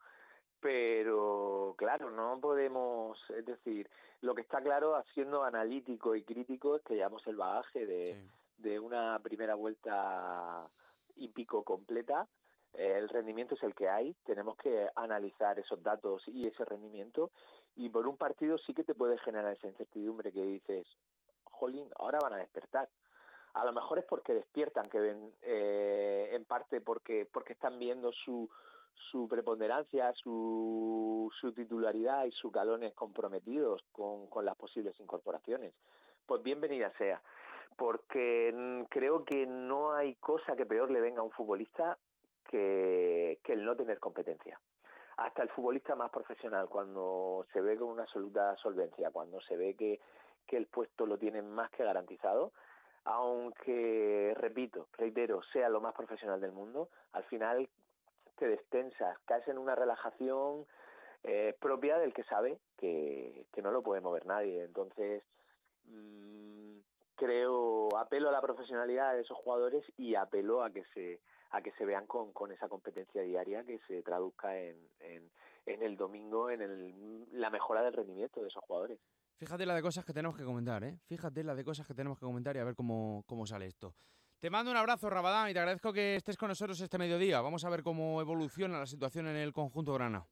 Pero 0.60 1.76
claro, 1.78 2.12
no 2.12 2.40
podemos, 2.40 3.20
es 3.32 3.46
decir, 3.46 3.90
lo 4.22 4.36
que 4.36 4.42
está 4.42 4.62
claro, 4.62 5.04
siendo 5.14 5.44
analítico 5.44 6.16
y 6.16 6.24
crítico, 6.24 6.76
es 6.76 6.84
que 6.84 6.96
llevamos 6.96 7.26
el 7.28 7.36
bagaje 7.36 7.86
de, 7.86 8.28
de 8.58 8.80
una 8.80 9.20
primera 9.20 9.56
vuelta 9.56 10.68
y 11.16 11.30
pico 11.30 11.64
completa. 11.64 12.28
El 12.78 13.10
rendimiento 13.10 13.56
es 13.56 13.64
el 13.64 13.74
que 13.74 13.90
hay, 13.90 14.14
tenemos 14.26 14.58
que 14.58 14.90
analizar 14.96 15.58
esos 15.60 15.82
datos 15.82 16.24
y 16.28 16.48
ese 16.48 16.66
rendimiento. 16.66 17.32
Y 17.76 17.90
por 17.90 18.08
un 18.08 18.18
partido 18.18 18.58
sí 18.58 18.74
que 18.74 18.84
te 18.84 18.96
puede 18.96 19.18
generar 19.20 19.54
esa 19.54 19.68
incertidumbre 19.68 20.32
que 20.32 20.44
dices, 20.44 20.88
jolín, 21.44 21.90
ahora 21.98 22.20
van 22.22 22.34
a 22.34 22.38
despertar. 22.38 22.90
A 23.54 23.64
lo 23.66 23.72
mejor 23.72 24.00
es 24.00 24.06
porque 24.06 24.34
despiertan, 24.34 24.90
que 24.90 25.00
ven, 25.00 25.34
eh, 25.42 26.30
en 26.34 26.46
parte 26.46 26.82
porque, 26.82 27.26
porque 27.32 27.54
están 27.54 27.80
viendo 27.80 28.12
su, 28.12 28.50
su 29.12 29.28
preponderancia, 29.28 30.12
su, 30.14 31.32
su 31.40 31.54
titularidad 31.54 32.26
y 32.26 32.32
sus 32.32 32.52
galones 32.52 32.94
comprometidos 32.94 33.82
con, 33.92 34.28
con 34.28 34.46
las 34.46 34.58
posibles 34.58 35.00
incorporaciones. 35.00 35.74
Pues 36.26 36.44
bienvenida 36.44 36.92
sea, 36.98 37.22
porque 37.78 38.54
mm, 38.54 38.84
creo 38.90 39.24
que 39.24 39.46
no 39.46 39.94
hay 39.94 40.16
cosa 40.16 40.56
que 40.56 40.66
peor 40.66 40.92
le 40.92 41.02
venga 41.02 41.22
a 41.22 41.24
un 41.24 41.32
futbolista 41.32 41.98
que, 42.50 43.40
que 43.44 43.54
el 43.54 43.66
no 43.66 43.76
tener 43.76 44.00
competencia. 44.00 44.60
Hasta 45.18 45.44
el 45.44 45.50
futbolista 45.50 45.96
más 45.96 46.12
profesional, 46.12 46.68
cuando 46.68 47.46
se 47.54 47.62
ve 47.62 47.78
con 47.78 47.88
una 47.88 48.04
absoluta 48.04 48.56
solvencia, 48.58 49.12
cuando 49.12 49.40
se 49.42 49.56
ve 49.56 49.76
que, 49.76 50.00
el 50.50 50.68
puesto 50.68 51.06
lo 51.06 51.18
tienen 51.18 51.50
más 51.50 51.70
que 51.72 51.84
garantizado, 51.84 52.54
aunque, 53.04 54.34
repito, 54.38 54.88
reitero, 54.98 55.42
sea 55.52 55.68
lo 55.68 55.82
más 55.82 55.94
profesional 55.94 56.40
del 56.40 56.54
mundo, 56.54 56.90
al 57.12 57.24
final 57.26 57.68
te 58.38 58.48
destensas, 58.48 59.18
caes 59.26 59.48
en 59.50 59.58
una 59.58 59.76
relajación 59.76 60.66
eh, 61.24 61.56
propia 61.60 61.98
del 61.98 62.14
que 62.14 62.24
sabe 62.24 62.58
que, 62.78 63.48
que 63.52 63.62
no 63.62 63.72
lo 63.72 63.84
puede 63.84 64.02
mover 64.02 64.26
nadie. 64.26 64.64
Entonces, 64.64 65.24
mmm, 65.86 66.78
creo, 67.16 67.90
apelo 67.98 68.30
a 68.30 68.32
la 68.32 68.42
profesionalidad 68.42 69.14
de 69.14 69.22
esos 69.22 69.38
jugadores 69.38 69.84
y 69.98 70.16
apelo 70.16 70.64
a 70.64 70.72
que 70.72 70.84
se 70.94 71.20
a 71.56 71.62
que 71.62 71.72
se 71.78 71.86
vean 71.86 72.06
con, 72.06 72.34
con 72.34 72.52
esa 72.52 72.68
competencia 72.68 73.22
diaria 73.22 73.64
que 73.64 73.80
se 73.88 74.04
traduzca 74.04 74.58
en, 74.58 74.76
en, 75.00 75.32
en 75.66 75.84
el 75.84 75.96
domingo 75.96 76.50
en 76.50 76.62
el, 76.62 77.26
la 77.32 77.50
mejora 77.50 77.82
del 77.82 77.94
rendimiento 77.94 78.42
de 78.42 78.50
esos 78.50 78.62
jugadores. 78.66 79.00
Fíjate 79.38 79.66
la 79.66 79.74
de 79.74 79.82
cosas 79.82 80.04
que 80.04 80.12
tenemos 80.12 80.38
que 80.38 80.44
comentar, 80.44 80.84
¿eh? 80.84 81.00
Fíjate 81.08 81.44
la 81.46 81.56
de 81.56 81.64
cosas 81.64 81.88
que 81.88 81.94
tenemos 81.94 82.20
que 82.20 82.26
comentar 82.26 82.58
y 82.58 82.60
a 82.60 82.66
ver 82.66 82.76
cómo, 82.76 83.24
cómo 83.26 83.46
sale 83.46 83.68
esto. 83.68 83.96
Te 84.40 84.50
mando 84.50 84.70
un 84.70 84.78
abrazo, 84.78 85.10
Rabadán, 85.10 85.50
y 85.50 85.54
te 85.54 85.60
agradezco 85.60 85.94
que 85.94 86.18
estés 86.18 86.36
con 86.36 86.50
nosotros 86.50 86.80
este 86.82 86.98
mediodía. 86.98 87.40
Vamos 87.40 87.64
a 87.64 87.70
ver 87.70 87.84
cómo 87.84 88.20
evoluciona 88.20 88.78
la 88.78 88.86
situación 88.86 89.28
en 89.28 89.38
el 89.38 89.54
conjunto 89.54 89.94
grana. 89.94 90.28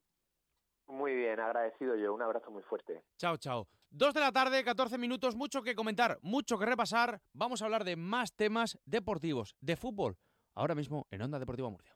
Muy 0.88 1.15
bien, 1.15 1.39
agradecido 1.39 1.96
yo. 1.96 2.13
Un 2.13 2.22
abrazo 2.22 2.51
muy 2.51 2.63
fuerte. 2.63 3.01
Chao, 3.18 3.38
chao. 3.38 3.68
Dos 3.89 4.13
de 4.13 4.20
la 4.20 4.32
tarde, 4.32 4.63
14 4.63 4.98
minutos, 4.98 5.36
mucho 5.36 5.62
que 5.62 5.74
comentar, 5.74 6.20
mucho 6.22 6.58
que 6.58 6.65
repasar. 6.65 7.22
Vamos 7.32 7.62
a 7.62 7.65
hablar 7.65 7.86
de 7.86 7.96
más 7.96 8.34
temas 8.36 8.77
deportivos, 8.86 9.56
de 9.62 9.77
fútbol, 9.77 10.18
ahora 10.56 10.76
mismo 10.76 11.08
en 11.12 11.22
Onda 11.22 11.40
Deportiva 11.40 11.70
Murcia. 11.70 11.96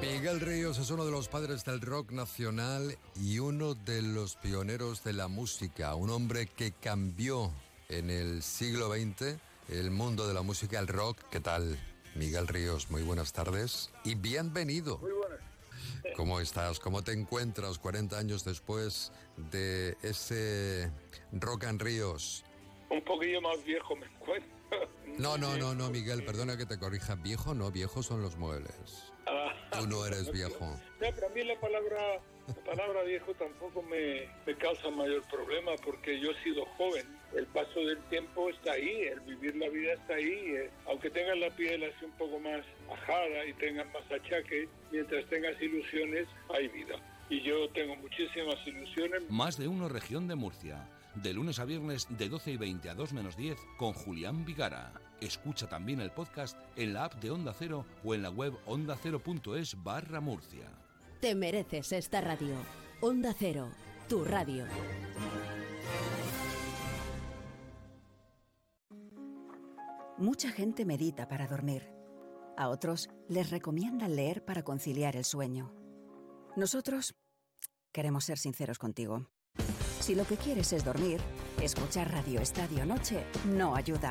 Miguel 0.00 0.40
Ríos 0.40 0.78
es 0.78 0.90
uno 0.90 1.04
de 1.04 1.10
los 1.10 1.28
padres 1.28 1.64
del 1.64 1.80
rock 1.80 2.12
nacional 2.12 2.96
y 3.16 3.38
uno 3.38 3.74
de 3.74 4.02
los 4.02 4.36
pioneros 4.36 5.02
de 5.02 5.12
la 5.12 5.26
música, 5.26 5.94
un 5.94 6.10
hombre 6.10 6.46
que 6.46 6.72
cambió 6.72 7.50
en 7.88 8.10
el 8.10 8.42
siglo 8.42 8.92
XX 8.92 9.38
el 9.68 9.90
mundo 9.90 10.28
de 10.28 10.34
la 10.34 10.42
música, 10.42 10.78
el 10.78 10.86
rock. 10.86 11.18
¿Qué 11.30 11.40
tal? 11.40 11.78
Miguel 12.14 12.46
Ríos, 12.46 12.90
muy 12.90 13.02
buenas 13.02 13.32
tardes 13.32 13.90
y 14.04 14.14
bienvenido. 14.14 14.98
Muy. 14.98 15.25
¿Cómo 16.14 16.40
estás? 16.40 16.78
¿Cómo 16.78 17.02
te 17.02 17.12
encuentras 17.12 17.78
40 17.78 18.18
años 18.18 18.44
después 18.44 19.12
de 19.36 19.96
ese 20.02 20.90
Rock 21.32 21.64
and 21.64 21.82
Ríos? 21.82 22.44
Un 22.90 23.02
poquillo 23.02 23.40
más 23.40 23.62
viejo 23.64 23.96
me 23.96 24.06
encuentro. 24.06 24.50
No, 25.18 25.38
no, 25.38 25.56
no, 25.56 25.74
no, 25.74 25.88
Miguel, 25.88 26.24
perdona 26.24 26.58
que 26.58 26.66
te 26.66 26.78
corrija. 26.78 27.14
Viejo 27.14 27.54
no, 27.54 27.70
viejos 27.70 28.04
son 28.04 28.20
los 28.20 28.36
muebles. 28.36 29.12
Ah, 29.26 29.54
Tú 29.70 29.86
no 29.86 30.04
eres 30.04 30.30
viejo. 30.30 30.66
no, 31.00 31.08
pero 31.14 31.26
a 31.26 31.30
mí 31.30 31.42
la 31.42 31.58
palabra, 31.58 32.20
la 32.48 32.54
palabra 32.64 33.02
viejo 33.04 33.32
tampoco 33.34 33.82
me, 33.82 34.28
me 34.44 34.54
causa 34.58 34.90
mayor 34.90 35.22
problema 35.30 35.72
porque 35.82 36.20
yo 36.20 36.32
he 36.32 36.42
sido 36.42 36.66
joven. 36.76 37.15
El 37.34 37.46
paso 37.46 37.80
del 37.80 37.98
tiempo 38.08 38.48
está 38.50 38.72
ahí, 38.72 39.02
el 39.12 39.20
vivir 39.20 39.56
la 39.56 39.68
vida 39.68 39.92
está 39.94 40.14
ahí. 40.14 40.30
eh, 40.30 40.70
aunque 40.86 41.10
tengas 41.10 41.36
la 41.38 41.50
piel 41.50 41.82
así 41.84 42.04
un 42.04 42.12
poco 42.12 42.38
más 42.40 42.60
ajada 42.90 43.44
y 43.46 43.52
tengas 43.54 43.86
más 43.92 44.04
achaques, 44.10 44.68
mientras 44.90 45.24
tengas 45.26 45.60
ilusiones, 45.60 46.26
hay 46.54 46.68
vida. 46.68 46.96
Y 47.28 47.42
yo 47.42 47.68
tengo 47.70 47.96
muchísimas 47.96 48.56
ilusiones. 48.66 49.22
Más 49.28 49.58
de 49.58 49.68
uno 49.68 49.88
región 49.88 50.28
de 50.28 50.36
Murcia. 50.36 50.88
De 51.16 51.32
lunes 51.32 51.58
a 51.58 51.64
viernes 51.64 52.06
de 52.10 52.28
12 52.28 52.52
y 52.52 52.56
20 52.58 52.90
a 52.90 52.94
2 52.94 53.12
menos 53.12 53.36
10 53.36 53.58
con 53.78 53.92
Julián 53.94 54.44
Vigara. 54.44 54.92
Escucha 55.20 55.66
también 55.66 56.00
el 56.00 56.10
podcast 56.10 56.56
en 56.76 56.92
la 56.92 57.04
app 57.06 57.14
de 57.14 57.30
Onda 57.30 57.54
Cero 57.58 57.86
o 58.04 58.14
en 58.14 58.22
la 58.22 58.30
web 58.30 58.52
ondacero.es 58.66 59.82
barra 59.82 60.20
Murcia. 60.20 60.68
Te 61.20 61.34
mereces 61.34 61.92
esta 61.92 62.20
radio. 62.20 62.54
Onda 63.00 63.34
Cero, 63.36 63.70
tu 64.08 64.24
radio. 64.24 64.66
Mucha 70.18 70.50
gente 70.50 70.86
medita 70.86 71.28
para 71.28 71.46
dormir. 71.46 71.90
A 72.56 72.70
otros 72.70 73.10
les 73.28 73.50
recomiendan 73.50 74.16
leer 74.16 74.42
para 74.46 74.62
conciliar 74.62 75.14
el 75.14 75.26
sueño. 75.26 75.74
Nosotros 76.56 77.14
queremos 77.92 78.24
ser 78.24 78.38
sinceros 78.38 78.78
contigo. 78.78 79.28
Si 80.00 80.14
lo 80.14 80.26
que 80.26 80.38
quieres 80.38 80.72
es 80.72 80.86
dormir, 80.86 81.20
escuchar 81.60 82.10
Radio 82.10 82.40
Estadio 82.40 82.86
Noche 82.86 83.26
no 83.44 83.76
ayuda. 83.76 84.10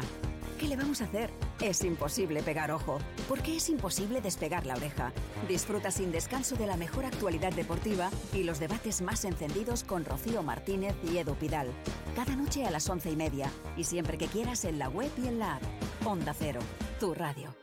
¿Qué 0.60 0.68
le 0.68 0.76
vamos 0.76 1.02
a 1.02 1.06
hacer? 1.06 1.32
Es 1.60 1.84
imposible 1.84 2.44
pegar 2.44 2.72
ojo, 2.72 3.00
porque 3.28 3.58
es 3.58 3.68
imposible 3.70 4.22
despegar 4.22 4.66
la 4.66 4.76
oreja. 4.76 5.12
Disfruta 5.48 5.90
sin 5.90 6.12
descanso 6.12 6.56
de 6.56 6.68
la 6.68 6.78
mejor 6.78 7.06
actualidad 7.06 7.52
deportiva 7.52 8.12
y 8.32 8.44
los 8.44 8.60
debates 8.60 9.02
más 9.02 9.26
encendidos 9.26 9.84
con 9.84 10.06
Rocío 10.06 10.44
Martínez 10.44 10.96
y 11.04 11.18
Edu 11.18 11.34
Pidal. 11.36 11.70
Cada 12.16 12.36
noche 12.36 12.64
a 12.64 12.72
las 12.72 12.88
once 12.90 13.10
y 13.10 13.16
media 13.16 13.50
y 13.76 13.86
siempre 13.86 14.18
que 14.20 14.28
quieras 14.28 14.66
en 14.66 14.78
la 14.78 14.88
web 14.88 15.12
y 15.22 15.28
en 15.28 15.40
la 15.40 15.56
app. 15.56 15.64
Onda 16.08 16.36
Cero, 16.36 16.60
tu 17.00 17.16
radio. 17.16 17.56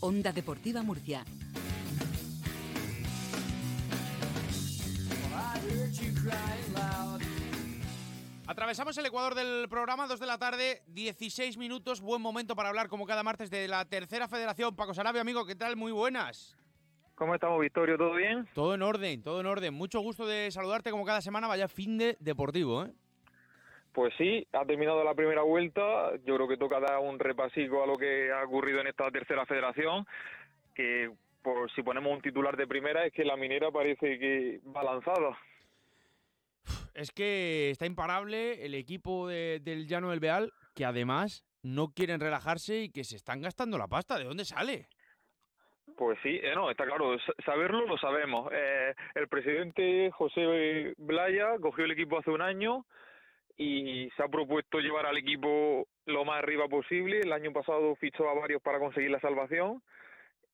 Onda 0.00 0.30
Deportiva 0.30 0.82
Murcia. 0.82 1.24
Atravesamos 8.46 8.98
el 8.98 9.06
Ecuador 9.06 9.34
del 9.34 9.68
programa, 9.70 10.06
2 10.06 10.20
de 10.20 10.26
la 10.26 10.36
tarde, 10.36 10.82
16 10.88 11.56
minutos. 11.56 12.02
Buen 12.02 12.20
momento 12.20 12.54
para 12.54 12.68
hablar, 12.68 12.90
como 12.90 13.06
cada 13.06 13.22
martes, 13.22 13.48
de 13.48 13.68
la 13.68 13.86
tercera 13.86 14.28
federación. 14.28 14.76
Paco 14.76 14.92
Sarabia, 14.92 15.22
amigo, 15.22 15.46
¿qué 15.46 15.54
tal? 15.54 15.76
Muy 15.76 15.92
buenas. 15.92 16.59
¿Cómo 17.20 17.34
estamos, 17.34 17.60
Victorio? 17.60 17.98
¿Todo 17.98 18.14
bien? 18.14 18.48
Todo 18.54 18.74
en 18.74 18.80
orden, 18.80 19.22
todo 19.22 19.40
en 19.42 19.46
orden. 19.46 19.74
Mucho 19.74 20.00
gusto 20.00 20.26
de 20.26 20.50
saludarte 20.50 20.90
como 20.90 21.04
cada 21.04 21.20
semana. 21.20 21.48
Vaya 21.48 21.68
fin 21.68 21.98
de 21.98 22.16
deportivo, 22.18 22.84
¿eh? 22.86 22.92
Pues 23.92 24.14
sí, 24.16 24.46
ha 24.54 24.64
terminado 24.64 25.04
la 25.04 25.12
primera 25.14 25.42
vuelta. 25.42 26.12
Yo 26.24 26.36
creo 26.36 26.48
que 26.48 26.56
toca 26.56 26.80
dar 26.80 26.98
un 27.00 27.18
repasico 27.18 27.82
a 27.82 27.86
lo 27.86 27.98
que 27.98 28.32
ha 28.32 28.42
ocurrido 28.42 28.80
en 28.80 28.86
esta 28.86 29.10
tercera 29.10 29.44
federación, 29.44 30.06
que 30.74 31.10
por 31.42 31.70
si 31.72 31.82
ponemos 31.82 32.10
un 32.10 32.22
titular 32.22 32.56
de 32.56 32.66
primera 32.66 33.04
es 33.04 33.12
que 33.12 33.22
la 33.26 33.36
minera 33.36 33.70
parece 33.70 34.18
que 34.18 34.60
va 34.74 34.82
lanzada. 34.82 35.36
Es 36.94 37.10
que 37.12 37.68
está 37.68 37.84
imparable 37.84 38.64
el 38.64 38.74
equipo 38.74 39.28
de- 39.28 39.60
del 39.62 39.86
Llano 39.86 40.08
del 40.08 40.20
Beal, 40.20 40.54
que 40.74 40.86
además 40.86 41.44
no 41.62 41.88
quieren 41.92 42.18
relajarse 42.18 42.80
y 42.84 42.90
que 42.90 43.04
se 43.04 43.16
están 43.16 43.42
gastando 43.42 43.76
la 43.76 43.88
pasta. 43.88 44.16
¿De 44.16 44.24
dónde 44.24 44.46
sale? 44.46 44.88
Pues 46.00 46.18
sí, 46.22 46.40
eh, 46.42 46.54
no, 46.54 46.70
está 46.70 46.86
claro, 46.86 47.18
sa- 47.18 47.34
saberlo 47.44 47.84
lo 47.84 47.98
sabemos. 47.98 48.50
Eh, 48.54 48.94
el 49.16 49.28
presidente 49.28 50.10
José 50.12 50.94
Blaya 50.96 51.58
cogió 51.60 51.84
el 51.84 51.90
equipo 51.90 52.18
hace 52.18 52.30
un 52.30 52.40
año 52.40 52.86
y 53.58 54.08
se 54.16 54.22
ha 54.22 54.28
propuesto 54.28 54.78
llevar 54.78 55.04
al 55.04 55.18
equipo 55.18 55.86
lo 56.06 56.24
más 56.24 56.38
arriba 56.38 56.68
posible. 56.68 57.18
El 57.20 57.34
año 57.34 57.52
pasado 57.52 57.94
fichó 57.96 58.30
a 58.30 58.32
varios 58.32 58.62
para 58.62 58.78
conseguir 58.78 59.10
la 59.10 59.20
salvación 59.20 59.82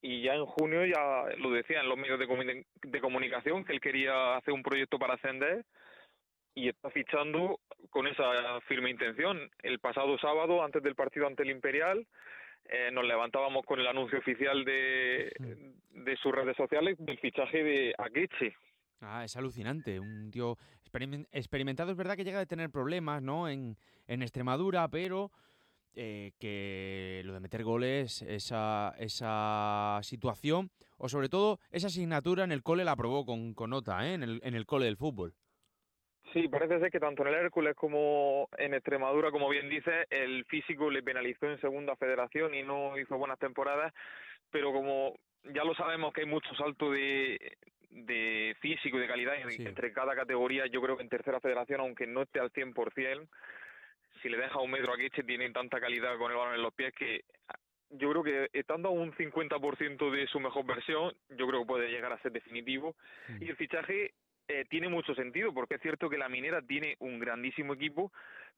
y 0.03 0.23
ya 0.23 0.35
en 0.35 0.47
junio 0.47 0.85
ya 0.85 1.27
lo 1.39 1.53
decía 1.53 1.79
en 1.81 1.89
los 1.91 1.97
medios 1.97 2.19
de, 2.19 2.65
de 2.83 3.01
comunicación 3.01 3.65
que 3.65 3.73
él 3.73 3.81
quería 3.81 4.35
hacer 4.39 4.53
un 4.53 4.65
proyecto 4.65 4.99
para 4.99 5.15
ascender 5.15 5.65
y 6.57 6.71
está 6.71 6.91
fichando 6.91 7.61
con 7.91 8.09
esa 8.09 8.61
firme 8.63 8.91
intención. 8.91 9.49
El 9.63 9.79
pasado 9.79 10.19
sábado, 10.19 10.65
antes 10.65 10.83
del 10.83 10.97
partido 10.97 11.29
ante 11.29 11.45
el 11.45 11.51
Imperial, 11.51 12.05
eh, 12.71 12.91
nos 12.93 13.05
levantábamos 13.05 13.65
con 13.65 13.81
el 13.81 13.87
anuncio 13.87 14.19
oficial 14.19 14.65
de, 14.65 15.33
de 15.91 16.17
sus 16.17 16.33
redes 16.33 16.57
sociales 16.57 16.97
del 16.99 17.19
fichaje 17.19 17.63
de 17.63 17.95
Akeche. 17.99 18.55
Ah, 19.01 19.25
es 19.25 19.37
alucinante. 19.37 20.01
Un 20.01 20.31
tío 20.31 20.57
experimen- 20.85 21.29
experimentado. 21.33 21.91
Es 21.91 21.97
verdad 21.97 22.17
que 22.17 22.25
llega 22.25 22.41
a 22.41 22.47
tener 22.47 22.71
problemas, 22.71 23.23
¿no? 23.23 23.49
En, 23.49 23.77
en 24.07 24.23
Extremadura, 24.23 24.89
pero 24.89 25.31
eh, 25.95 26.33
que 26.39 27.23
lo 27.25 27.35
de 27.35 27.41
meter 27.41 27.63
goles, 27.63 28.23
esa, 28.23 28.95
esa 28.99 29.99
situación, 30.03 30.71
o 30.99 31.09
sobre 31.09 31.29
todo 31.29 31.59
esa 31.71 31.89
asignatura 31.89 32.45
en 32.45 32.53
el 32.53 32.63
cole 32.63 32.85
la 32.85 32.93
aprobó 32.93 33.27
con, 33.27 33.53
con 33.55 33.71
nota, 33.71 34.07
¿eh? 34.09 34.15
En 34.15 34.23
el, 34.23 34.41
en 34.43 34.55
el 34.55 34.65
cole 34.67 34.87
del 34.87 34.97
fútbol. 34.97 35.35
Sí, 36.33 36.49
parece 36.49 36.81
ser 36.81 36.91
que 36.91 37.01
tanto 37.01 37.23
en 37.23 37.29
el 37.29 37.35
Hércules 37.35 37.75
como 37.75 38.49
en 38.59 38.75
Extremadura, 38.75 39.31
como 39.31 39.49
bien 39.49 39.69
dice, 39.69 40.07
el 40.11 40.45
físico 40.47 40.91
le 40.91 41.03
penalizó 41.03 41.47
en 41.51 41.61
segunda 41.61 41.97
federación 41.97 42.55
y 42.55 42.62
no 42.62 42.99
hizo 42.99 43.17
buenas 43.17 43.39
temporadas, 43.39 43.95
pero 44.51 44.73
como 44.73 45.15
ya 45.45 45.65
lo 45.65 45.75
sabemos 45.75 46.12
que 46.12 46.23
hay 46.23 46.27
mucho 46.27 46.55
salto 46.57 46.91
de, 46.91 47.57
de 47.91 48.57
físico 48.61 48.99
y 48.99 49.01
de 49.01 49.07
calidad 49.07 49.35
Sí. 49.49 49.62
entre 49.65 49.93
cada 49.93 50.15
categoría, 50.15 50.67
yo 50.67 50.83
creo 50.83 50.97
que 50.97 51.05
en 51.05 51.09
tercera 51.09 51.41
federación, 51.41 51.81
aunque 51.81 52.07
no 52.07 52.23
esté 52.23 52.41
al 52.41 52.53
100%, 52.53 53.29
si 54.23 54.29
le 54.29 54.37
deja 54.39 54.61
un 54.61 54.71
metro 54.71 54.93
a 54.93 54.97
Queche, 54.97 55.23
tiene 55.23 55.51
tanta 55.51 55.81
calidad 55.81 56.17
con 56.19 56.31
el 56.33 56.37
balón 56.37 56.55
en 56.55 56.62
los 56.62 56.75
pies 56.75 56.93
que 56.95 57.25
yo 57.91 58.11
creo 58.11 58.23
que 58.25 58.49
estando 58.53 58.89
a 58.89 58.93
un 58.93 59.12
50% 59.12 60.11
de 60.11 60.27
su 60.27 60.41
mejor 60.41 60.67
versión, 60.67 61.15
yo 61.29 61.47
creo 61.47 61.61
que 61.61 61.67
puede 61.67 61.89
llegar 61.89 62.12
a 62.12 62.19
ser 62.21 62.33
definitivo. 62.33 62.97
Y 63.41 63.49
el 63.49 63.57
fichaje 63.57 64.15
eh, 64.49 64.65
tiene 64.69 64.89
mucho 64.89 65.15
sentido, 65.15 65.53
porque 65.53 65.77
es 65.77 65.83
cierto 65.83 66.09
que 66.09 66.19
la 66.19 66.29
minera 66.29 66.63
tiene 66.63 66.97
un 67.01 67.19
grandísimo 67.19 67.75
equipo, 67.75 68.13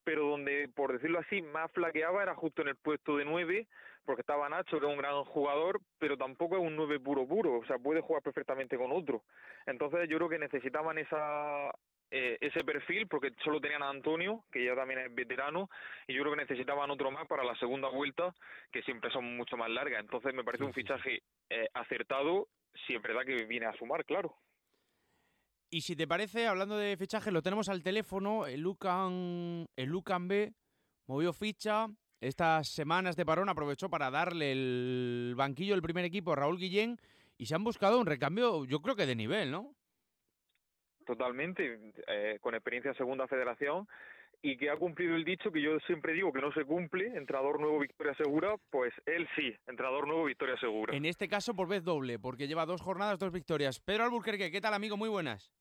pero 0.05 0.27
donde, 0.27 0.69
por 0.75 0.93
decirlo 0.93 1.19
así, 1.19 1.43
más 1.43 1.71
flaqueaba 1.73 2.23
era 2.23 2.35
justo 2.35 2.63
en 2.63 2.69
el 2.69 2.77
puesto 2.77 3.17
de 3.17 3.25
nueve, 3.25 3.67
porque 4.05 4.23
estaba 4.23 4.49
Nacho, 4.49 4.81
que 4.81 4.87
es 4.87 4.93
un 4.93 4.99
gran 4.99 5.25
jugador, 5.25 5.81
pero 5.99 6.17
tampoco 6.17 6.57
es 6.57 6.63
un 6.63 6.77
nueve 6.77 6.99
puro 7.01 7.27
puro, 7.27 7.59
o 7.59 7.65
sea, 7.67 7.79
puede 7.79 8.01
jugar 8.01 8.23
perfectamente 8.23 8.77
con 8.77 8.93
otro. 8.93 9.23
Entonces 9.67 10.09
yo 10.09 10.17
creo 10.17 10.29
que 10.29 10.39
necesitaban 10.39 10.99
esa 10.99 11.71
eh, 12.11 12.39
ese 12.41 12.65
perfil, 12.65 13.07
porque 13.07 13.33
solo 13.45 13.61
tenían 13.61 13.83
a 13.83 13.91
Antonio, 13.91 14.45
que 14.51 14.65
ya 14.65 14.75
también 14.75 15.01
es 15.01 15.15
veterano, 15.15 15.69
y 16.07 16.15
yo 16.15 16.23
creo 16.23 16.35
que 16.35 16.41
necesitaban 16.41 16.91
otro 16.91 17.11
más 17.11 17.27
para 17.27 17.45
la 17.45 17.55
segunda 17.57 17.89
vuelta, 17.91 18.35
que 18.73 18.83
siempre 18.83 19.11
son 19.11 19.37
mucho 19.37 19.59
más 19.59 19.69
largas. 19.69 20.01
Entonces 20.01 20.33
me 20.33 20.45
parece 20.45 20.65
Sí, 20.65 20.65
un 20.65 20.73
fichaje 20.73 21.23
eh, 21.51 21.69
acertado, 21.75 22.49
si 22.87 22.95
es 22.95 23.03
verdad 23.03 23.27
que 23.27 23.45
viene 23.45 23.67
a 23.67 23.75
sumar, 23.75 24.05
claro. 24.07 24.35
Y 25.71 25.83
si 25.83 25.95
te 25.97 26.09
parece, 26.09 26.47
hablando 26.47 26.79
de 26.79 26.97
fichajes, 26.97 27.33
lo 27.33 27.43
tenemos 27.43 27.69
al 27.69 27.83
teléfono. 27.83 28.47
El 28.47 28.61
Lucan, 28.61 29.67
el 29.77 29.89
Lucan 29.89 30.27
B 30.27 30.55
movió 31.07 31.33
ficha. 31.33 31.89
Estas 32.21 32.69
semanas 32.69 33.17
de 33.17 33.27
parón 33.27 33.49
aprovechó 33.49 33.89
para 33.89 34.11
darle 34.11 34.53
el 34.53 35.35
banquillo 35.37 35.75
del 35.75 35.83
primer 35.83 36.05
equipo 36.05 36.33
a 36.33 36.37
Raúl 36.37 36.59
Guillén 36.59 36.99
y 37.37 37.47
se 37.47 37.55
han 37.55 37.63
buscado 37.63 38.01
un 38.01 38.07
recambio, 38.07 38.65
yo 38.65 38.81
creo 38.81 38.97
que 38.97 39.07
de 39.07 39.15
nivel, 39.15 39.51
¿no? 39.51 39.75
Totalmente, 41.07 41.93
eh, 42.09 42.39
con 42.41 42.55
experiencia 42.55 42.91
en 42.91 42.97
segunda 42.97 43.29
federación 43.29 43.87
y 44.43 44.57
que 44.57 44.71
ha 44.71 44.77
cumplido 44.77 45.17
el 45.17 45.25
dicho 45.25 45.51
que 45.51 45.63
yo 45.63 45.79
siempre 45.87 46.13
digo 46.13 46.33
que 46.33 46.41
no 46.41 46.53
se 46.53 46.65
cumple, 46.65 47.07
entrenador 47.17 47.61
nuevo, 47.61 47.79
victoria 47.79 48.15
segura, 48.15 48.57
pues 48.71 48.93
él 49.07 49.29
sí, 49.37 49.55
entrenador 49.67 50.07
nuevo, 50.07 50.25
victoria 50.25 50.57
segura. 50.59 50.97
En 50.97 51.05
este 51.05 51.29
caso 51.29 51.55
por 51.55 51.69
vez 51.69 51.85
doble, 51.85 52.19
porque 52.19 52.47
lleva 52.47 52.67
dos 52.67 52.83
jornadas, 52.83 53.19
dos 53.19 53.33
victorias. 53.33 53.81
Pedro 53.81 54.05
Alburquerque, 54.05 54.51
¿qué 54.51 54.61
tal 54.61 54.75
amigo? 54.75 54.97
Muy 54.97 55.09
buenas. 55.09 55.53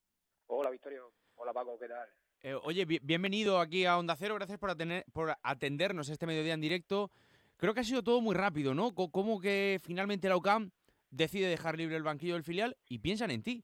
Hola, 0.59 0.71
Victorio. 0.71 1.11
Hola, 1.35 1.53
Paco, 1.53 1.77
¿qué 1.77 1.87
tal? 1.87 2.09
Eh, 2.41 2.55
oye, 2.63 2.83
bi- 2.85 2.99
bienvenido 3.03 3.59
aquí 3.59 3.85
a 3.85 3.95
Onda 3.95 4.15
Cero, 4.15 4.33
gracias 4.33 4.57
por, 4.57 4.71
atener- 4.71 5.05
por 5.13 5.35
atendernos 5.43 6.09
este 6.09 6.25
mediodía 6.25 6.55
en 6.55 6.61
directo. 6.61 7.11
Creo 7.57 7.75
que 7.75 7.81
ha 7.81 7.83
sido 7.83 8.01
todo 8.03 8.21
muy 8.21 8.33
rápido, 8.33 8.73
¿no? 8.73 8.95
Co- 8.95 9.11
Como 9.11 9.39
que 9.39 9.79
finalmente 9.83 10.27
la 10.29 10.35
UCAM 10.35 10.71
decide 11.11 11.47
dejar 11.47 11.77
libre 11.77 11.95
el 11.95 12.01
banquillo 12.01 12.33
del 12.33 12.43
filial 12.43 12.75
y 12.89 12.97
piensan 12.97 13.29
en 13.29 13.43
ti. 13.43 13.63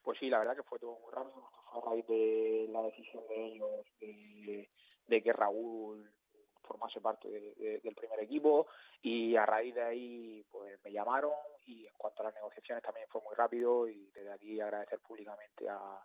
Pues 0.00 0.18
sí, 0.18 0.30
la 0.30 0.38
verdad 0.38 0.56
que 0.56 0.62
fue 0.62 0.78
todo 0.78 0.98
muy 0.98 1.12
rápido, 1.12 1.46
fue 1.70 1.82
a 1.82 1.90
raíz 1.90 2.06
de 2.06 2.66
la 2.70 2.80
decisión 2.84 3.22
de 3.28 3.46
ellos 3.46 3.86
de, 4.00 4.70
de 5.08 5.22
que 5.22 5.32
Raúl 5.34 6.10
formase 6.64 7.00
parte 7.00 7.28
de- 7.30 7.54
de- 7.54 7.78
del 7.80 7.94
primer 7.94 8.18
equipo 8.20 8.66
y 9.02 9.36
a 9.36 9.46
raíz 9.46 9.74
de 9.74 9.82
ahí 9.82 10.44
pues 10.50 10.78
me 10.84 10.90
llamaron 10.92 11.32
y 11.66 11.86
en 11.86 11.94
cuanto 11.96 12.22
a 12.22 12.26
las 12.26 12.34
negociaciones 12.34 12.82
también 12.82 13.06
fue 13.08 13.20
muy 13.22 13.34
rápido 13.34 13.88
y 13.88 14.10
desde 14.14 14.32
aquí 14.32 14.60
agradecer 14.60 14.98
públicamente 15.00 15.68
a 15.68 16.00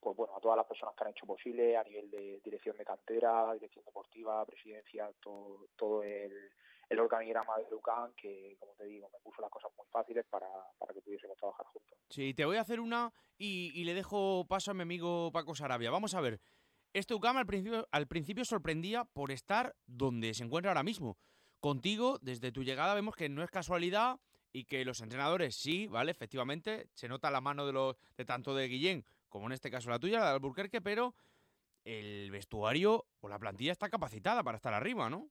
pues 0.00 0.16
bueno 0.16 0.34
a 0.34 0.40
todas 0.40 0.56
las 0.56 0.66
personas 0.66 0.94
que 0.94 1.04
han 1.04 1.10
hecho 1.10 1.26
posible 1.26 1.76
a 1.76 1.84
nivel 1.84 2.10
de 2.10 2.40
dirección 2.42 2.76
de 2.76 2.84
cantera, 2.84 3.52
dirección 3.54 3.84
deportiva, 3.84 4.44
presidencia, 4.46 5.10
todo, 5.22 5.66
todo 5.76 6.02
el, 6.02 6.32
el 6.88 6.98
organigrama 7.00 7.58
de 7.58 7.70
Lucan 7.70 8.12
que 8.14 8.56
como 8.58 8.72
te 8.74 8.84
digo 8.86 9.10
me 9.12 9.18
puso 9.20 9.42
las 9.42 9.50
cosas 9.50 9.70
muy 9.76 9.86
fáciles 9.88 10.24
para, 10.26 10.48
para 10.78 10.94
que 10.94 11.02
pudiésemos 11.02 11.36
trabajar 11.36 11.66
juntos. 11.66 11.98
Sí, 12.08 12.32
te 12.34 12.44
voy 12.46 12.56
a 12.56 12.62
hacer 12.62 12.80
una 12.80 13.12
y, 13.38 13.72
y 13.74 13.84
le 13.84 13.94
dejo 13.94 14.46
paso 14.48 14.70
a 14.70 14.74
mi 14.74 14.82
amigo 14.82 15.30
Paco 15.32 15.54
Sarabia. 15.54 15.90
Vamos 15.90 16.14
a 16.14 16.20
ver. 16.20 16.40
Este 16.92 17.14
UCAM 17.14 17.36
al 17.36 17.46
principio, 17.46 17.88
al 17.92 18.06
principio 18.08 18.44
sorprendía 18.44 19.04
por 19.04 19.30
estar 19.30 19.76
donde 19.86 20.34
se 20.34 20.44
encuentra 20.44 20.72
ahora 20.72 20.82
mismo. 20.82 21.18
Contigo, 21.60 22.18
desde 22.20 22.52
tu 22.52 22.64
llegada, 22.64 22.94
vemos 22.94 23.14
que 23.14 23.28
no 23.28 23.42
es 23.42 23.50
casualidad 23.50 24.18
y 24.52 24.64
que 24.64 24.84
los 24.84 25.00
entrenadores 25.00 25.54
sí, 25.54 25.86
¿vale? 25.86 26.10
Efectivamente, 26.10 26.88
se 26.94 27.08
nota 27.08 27.30
la 27.30 27.40
mano 27.40 27.66
de, 27.66 27.72
los, 27.72 27.96
de 28.16 28.24
tanto 28.24 28.54
de 28.54 28.66
Guillén 28.66 29.04
como 29.30 29.46
en 29.46 29.52
este 29.52 29.70
caso 29.70 29.88
la 29.88 29.98
tuya, 29.98 30.18
la 30.18 30.26
de 30.26 30.32
Alburquerque, 30.32 30.82
pero 30.82 31.14
el 31.84 32.30
vestuario 32.30 33.06
o 33.20 33.28
la 33.28 33.38
plantilla 33.38 33.72
está 33.72 33.88
capacitada 33.88 34.42
para 34.42 34.56
estar 34.56 34.74
arriba, 34.74 35.08
¿no? 35.08 35.30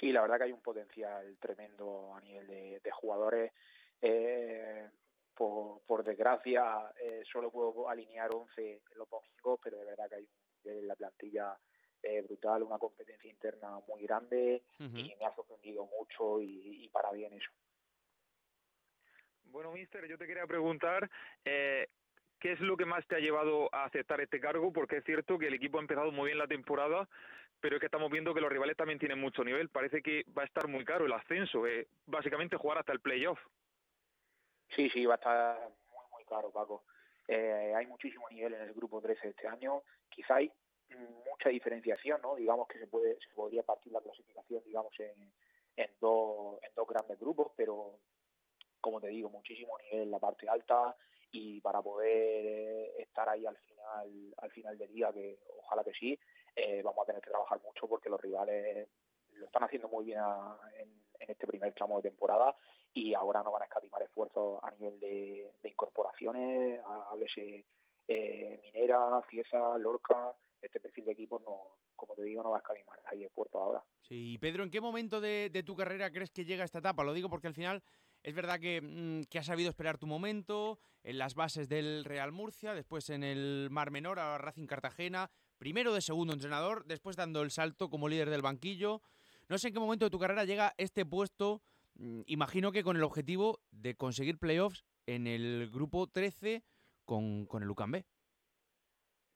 Sí, 0.00 0.10
la 0.10 0.22
verdad 0.22 0.38
que 0.38 0.44
hay 0.44 0.52
un 0.52 0.62
potencial 0.62 1.36
tremendo 1.38 2.14
a 2.14 2.20
nivel 2.20 2.46
de, 2.46 2.90
jugadores. 2.92 3.52
Eh, 4.00 4.88
por, 5.34 6.04
desgracia, 6.04 6.92
eh, 7.00 7.22
solo 7.30 7.50
puedo 7.50 7.88
alinear 7.88 8.30
11 8.34 8.82
los 8.96 9.08
domingos, 9.10 9.60
pero 9.62 9.78
de 9.78 9.84
verdad 9.84 10.08
que 10.08 10.14
hay 10.16 10.22
un, 10.22 10.43
la 10.64 10.94
plantilla 10.96 11.58
eh, 12.02 12.20
brutal, 12.22 12.62
una 12.62 12.78
competencia 12.78 13.30
interna 13.30 13.80
muy 13.88 14.02
grande 14.02 14.62
y 14.78 15.14
me 15.18 15.24
ha 15.24 15.34
sorprendido 15.34 15.86
mucho 15.86 16.40
y, 16.42 16.88
para 16.92 17.10
bien 17.12 17.32
eso. 17.32 17.50
Bueno, 19.44 19.72
mister, 19.72 20.06
yo 20.06 20.18
te 20.18 20.26
quería 20.26 20.46
preguntar, 20.46 21.08
eh, 21.44 21.88
¿qué 22.40 22.52
es 22.52 22.60
lo 22.60 22.76
que 22.76 22.84
más 22.84 23.06
te 23.06 23.16
ha 23.16 23.20
llevado 23.20 23.74
a 23.74 23.84
aceptar 23.84 24.20
este 24.20 24.38
cargo? 24.38 24.72
Porque 24.72 24.98
es 24.98 25.04
cierto 25.04 25.38
que 25.38 25.46
el 25.46 25.54
equipo 25.54 25.78
ha 25.78 25.80
empezado 25.80 26.12
muy 26.12 26.26
bien 26.26 26.38
la 26.38 26.46
temporada, 26.46 27.08
pero 27.60 27.76
es 27.76 27.80
que 27.80 27.86
estamos 27.86 28.10
viendo 28.10 28.34
que 28.34 28.42
los 28.42 28.52
rivales 28.52 28.76
también 28.76 28.98
tienen 28.98 29.18
mucho 29.18 29.42
nivel. 29.42 29.70
Parece 29.70 30.02
que 30.02 30.24
va 30.36 30.42
a 30.42 30.46
estar 30.46 30.68
muy 30.68 30.84
caro 30.84 31.06
el 31.06 31.12
ascenso, 31.12 31.66
eh, 31.66 31.88
básicamente 32.04 32.56
jugar 32.58 32.78
hasta 32.78 32.92
el 32.92 33.00
playoff. 33.00 33.40
Sí, 34.76 34.90
sí, 34.90 35.06
va 35.06 35.14
a 35.14 35.16
estar 35.16 35.58
muy, 35.90 36.04
muy 36.10 36.24
caro, 36.24 36.50
Paco. 36.50 36.84
Eh, 37.28 37.72
hay 37.74 37.86
muchísimo 37.86 38.28
nivel 38.30 38.54
en 38.54 38.62
el 38.62 38.74
grupo 38.74 39.00
13 39.00 39.28
este 39.28 39.48
año. 39.48 39.82
Quizá 40.08 40.36
hay 40.36 40.52
mucha 41.28 41.48
diferenciación, 41.48 42.20
¿no? 42.22 42.36
Digamos 42.36 42.68
que 42.68 42.78
se 42.78 42.86
puede 42.86 43.18
se 43.20 43.34
podría 43.34 43.62
partir 43.62 43.92
la 43.92 44.00
clasificación, 44.00 44.62
digamos, 44.64 44.92
en, 45.00 45.32
en, 45.76 45.90
dos, 46.00 46.58
en 46.62 46.74
dos 46.74 46.86
grandes 46.86 47.18
grupos, 47.18 47.52
pero 47.56 47.98
como 48.80 49.00
te 49.00 49.08
digo, 49.08 49.30
muchísimo 49.30 49.78
nivel 49.78 50.02
en 50.02 50.10
la 50.10 50.18
parte 50.18 50.48
alta 50.48 50.94
y 51.32 51.60
para 51.60 51.82
poder 51.82 52.46
eh, 52.46 52.92
estar 52.98 53.28
ahí 53.28 53.44
al 53.46 53.56
final 53.56 54.34
al 54.36 54.50
final 54.50 54.78
del 54.78 54.92
día, 54.92 55.12
que 55.12 55.38
ojalá 55.58 55.82
que 55.82 55.92
sí, 55.94 56.18
eh, 56.54 56.82
vamos 56.82 57.02
a 57.02 57.06
tener 57.06 57.22
que 57.22 57.30
trabajar 57.30 57.60
mucho 57.62 57.88
porque 57.88 58.08
los 58.08 58.20
rivales 58.20 58.88
lo 59.32 59.46
están 59.46 59.64
haciendo 59.64 59.88
muy 59.88 60.04
bien 60.04 60.20
en, 60.78 61.04
este 61.18 61.46
primer 61.46 61.72
tramo 61.72 61.96
de 61.96 62.10
temporada 62.10 62.54
y 62.94 63.12
ahora 63.12 63.42
no 63.42 63.50
van 63.50 63.62
a 63.62 63.64
escatimar 63.66 64.02
esfuerzos 64.02 64.62
a 64.62 64.70
nivel 64.70 64.98
de, 65.00 65.52
incorporaciones, 65.64 66.80
háblese 67.10 67.66
eh, 68.06 68.60
Minera, 68.62 69.20
Ciesa, 69.28 69.76
Lorca, 69.78 70.32
este 70.62 70.80
perfil 70.80 71.04
de 71.06 71.12
equipo 71.12 71.40
no, 71.40 71.76
como 71.96 72.14
te 72.14 72.22
digo, 72.22 72.42
no 72.42 72.50
va 72.50 72.58
a 72.58 72.60
escatimar 72.60 73.00
ahí 73.06 73.24
esfuerzos 73.24 73.60
ahora. 73.60 73.84
Sí, 74.00 74.38
Pedro, 74.38 74.62
¿en 74.62 74.70
qué 74.70 74.80
momento 74.80 75.20
de, 75.20 75.50
de, 75.52 75.62
tu 75.64 75.74
carrera 75.74 76.10
crees 76.10 76.30
que 76.30 76.44
llega 76.44 76.64
esta 76.64 76.78
etapa? 76.78 77.02
Lo 77.02 77.12
digo 77.12 77.28
porque 77.28 77.48
al 77.48 77.54
final 77.54 77.82
es 78.22 78.34
verdad 78.34 78.60
que, 78.60 78.80
mm, 78.80 79.24
que, 79.24 79.38
has 79.38 79.46
sabido 79.46 79.68
esperar 79.68 79.98
tu 79.98 80.06
momento 80.06 80.78
en 81.02 81.18
las 81.18 81.34
bases 81.34 81.68
del 81.68 82.04
Real 82.04 82.32
Murcia, 82.32 82.72
después 82.72 83.10
en 83.10 83.22
el 83.24 83.68
Mar 83.70 83.90
Menor, 83.90 84.18
a 84.18 84.38
Racing 84.38 84.66
Cartagena, 84.66 85.30
primero 85.58 85.92
de 85.92 86.00
segundo 86.00 86.32
entrenador, 86.32 86.84
después 86.86 87.16
dando 87.16 87.42
el 87.42 87.50
salto 87.50 87.90
como 87.90 88.08
líder 88.08 88.30
del 88.30 88.40
banquillo. 88.40 89.02
No 89.48 89.58
sé 89.58 89.68
en 89.68 89.74
qué 89.74 89.80
momento 89.80 90.06
de 90.06 90.10
tu 90.10 90.18
carrera 90.18 90.44
llega 90.44 90.74
este 90.78 91.04
puesto, 91.04 91.60
imagino 92.26 92.72
que 92.72 92.82
con 92.82 92.96
el 92.96 93.02
objetivo 93.02 93.60
de 93.70 93.96
conseguir 93.96 94.38
playoffs 94.38 94.84
en 95.06 95.26
el 95.26 95.70
grupo 95.70 96.06
13 96.08 96.62
con, 97.04 97.46
con 97.46 97.62
el 97.62 97.70
UCAM 97.70 98.02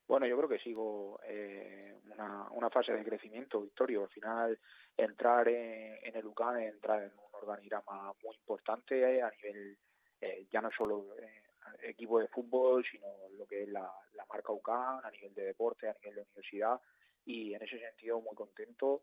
Bueno, 0.06 0.26
yo 0.26 0.36
creo 0.36 0.48
que 0.48 0.58
sigo 0.58 1.20
eh, 1.24 1.98
una, 2.12 2.50
una, 2.50 2.70
fase 2.70 2.92
de 2.92 3.04
crecimiento, 3.04 3.60
Victorio. 3.60 4.04
Al 4.04 4.08
final, 4.08 4.58
entrar 4.96 5.48
en, 5.48 6.16
el 6.16 6.26
UCAM 6.26 6.58
entrar 6.58 7.02
en 7.02 7.12
un 7.12 7.34
organigrama 7.34 8.12
muy 8.22 8.34
importante 8.36 9.22
a 9.22 9.30
nivel, 9.30 9.78
eh, 10.20 10.46
ya 10.50 10.60
no 10.60 10.70
solo 10.70 11.14
eh, 11.18 11.42
equipo 11.82 12.18
de 12.18 12.28
fútbol, 12.28 12.84
sino 12.90 13.06
lo 13.36 13.46
que 13.46 13.62
es 13.62 13.68
la, 13.68 13.92
marca 14.28 14.52
UCAM 14.52 15.04
a 15.04 15.10
nivel 15.10 15.34
de 15.34 15.44
deporte, 15.44 15.88
a 15.88 15.94
nivel 16.00 16.16
de 16.16 16.22
universidad. 16.22 16.80
Y 17.24 17.54
en 17.54 17.62
ese 17.62 17.78
sentido, 17.78 18.20
muy 18.20 18.34
contento. 18.34 19.02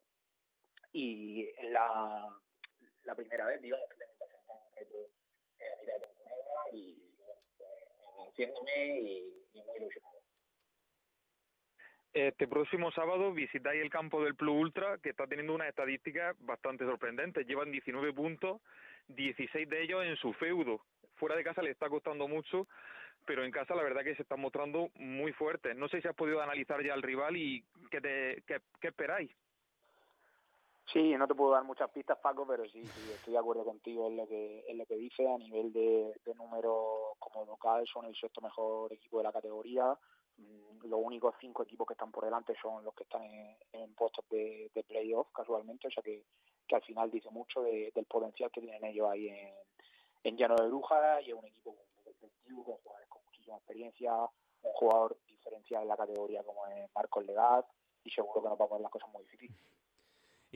Y 0.91 1.49
la, 1.71 2.29
la 3.05 3.15
primera 3.15 3.45
vez, 3.47 3.61
digamos, 3.61 3.87
que 3.89 3.97
tengo 3.97 4.13
que 4.17 4.25
un 4.25 4.75
reto 4.75 5.09
a 5.59 5.81
nivel 5.81 5.99
de 5.99 6.07
temporada 6.07 6.69
y 6.73 7.15
haciéndome 8.29 8.99
y, 8.99 9.47
y 9.53 9.63
muy 9.63 9.77
ilusionado. 9.77 10.15
Este 12.13 12.47
próximo 12.47 12.91
sábado 12.91 13.33
visitáis 13.33 13.81
el 13.81 13.89
campo 13.89 14.23
del 14.23 14.35
Plus 14.35 14.53
Ultra, 14.53 14.97
que 14.99 15.09
está 15.09 15.27
teniendo 15.27 15.53
unas 15.53 15.67
estadísticas 15.67 16.33
bastante 16.39 16.85
sorprendentes. 16.85 17.45
Llevan 17.45 17.71
19 17.71 18.13
puntos, 18.13 18.61
16 19.09 19.67
de 19.67 19.83
ellos 19.83 20.05
en 20.05 20.15
su 20.15 20.31
feudo. 20.33 20.81
Fuera 21.15 21.35
de 21.35 21.43
casa 21.43 21.61
le 21.61 21.71
está 21.71 21.89
costando 21.89 22.29
mucho, 22.29 22.67
pero 23.25 23.43
en 23.43 23.51
casa 23.51 23.75
la 23.75 23.83
verdad 23.83 24.03
que 24.03 24.15
se 24.15 24.21
están 24.21 24.39
mostrando 24.39 24.89
muy 24.95 25.33
fuertes. 25.33 25.75
No 25.75 25.89
sé 25.89 26.01
si 26.01 26.07
has 26.07 26.15
podido 26.15 26.41
analizar 26.41 26.81
ya 26.83 26.93
al 26.93 27.01
rival 27.01 27.35
y 27.35 27.65
qué, 27.91 27.99
te, 27.99 28.43
qué, 28.47 28.87
esperáis. 28.87 29.29
Sí, 30.91 31.15
no 31.17 31.27
te 31.27 31.35
puedo 31.35 31.51
dar 31.51 31.63
muchas 31.63 31.89
pistas, 31.89 32.17
Paco, 32.19 32.45
pero 32.47 32.63
sí, 32.69 32.81
estoy 32.81 33.33
de 33.33 33.39
acuerdo 33.39 33.65
contigo 33.65 34.07
en 34.07 34.17
lo 34.17 34.27
que 34.27 34.63
en 34.67 34.77
lo 34.77 34.85
que 34.85 34.95
dice. 34.95 35.27
A 35.27 35.37
nivel 35.37 35.73
de, 35.73 36.13
de 36.23 36.35
número 36.35 37.15
como 37.19 37.45
local, 37.45 37.85
son 37.91 38.05
el 38.05 38.15
sexto 38.15 38.41
mejor 38.41 38.93
equipo 38.93 39.17
de 39.17 39.23
la 39.23 39.31
categoría 39.31 39.97
Mm, 40.37 40.87
los 40.87 40.99
únicos 41.01 41.33
cinco 41.39 41.63
equipos 41.63 41.87
que 41.87 41.93
están 41.93 42.11
por 42.11 42.25
delante 42.25 42.53
son 42.61 42.83
los 42.83 42.93
que 42.93 43.03
están 43.03 43.23
en, 43.23 43.93
puestos 43.95 44.25
de, 44.29 44.69
de 44.73 44.83
playoff 44.83 45.27
casualmente, 45.33 45.87
o 45.87 45.91
sea 45.91 46.03
que, 46.03 46.23
al 46.71 46.81
final 46.81 47.11
dice 47.11 47.29
mucho 47.29 47.61
del 47.61 48.05
potencial 48.05 48.51
que 48.51 48.59
tienen 48.59 48.83
ellos 48.83 49.07
ahí 49.09 49.29
en, 50.23 50.35
Llano 50.35 50.55
de 50.55 50.67
Brujas 50.67 51.23
y 51.23 51.29
es 51.29 51.35
un 51.35 51.45
equipo 51.45 51.75
competitivo, 52.03 52.63
con 52.63 52.75
jugadores 52.77 53.07
con 53.07 53.23
muchísima 53.25 53.57
experiencia, 53.57 54.13
un 54.13 54.71
jugador 54.73 55.17
diferencial 55.27 55.83
en 55.83 55.87
la 55.87 55.95
categoría 55.95 56.43
como 56.43 56.65
es 56.67 56.89
Marcos 56.95 57.23
Legat 57.25 57.65
y 58.03 58.09
seguro 58.09 58.41
que 58.41 58.49
nos 58.49 58.59
va 58.59 58.65
a 58.65 58.67
poner 58.67 58.81
las 58.81 58.91
cosas 58.91 59.09
muy 59.13 59.23
difíciles. 59.25 59.61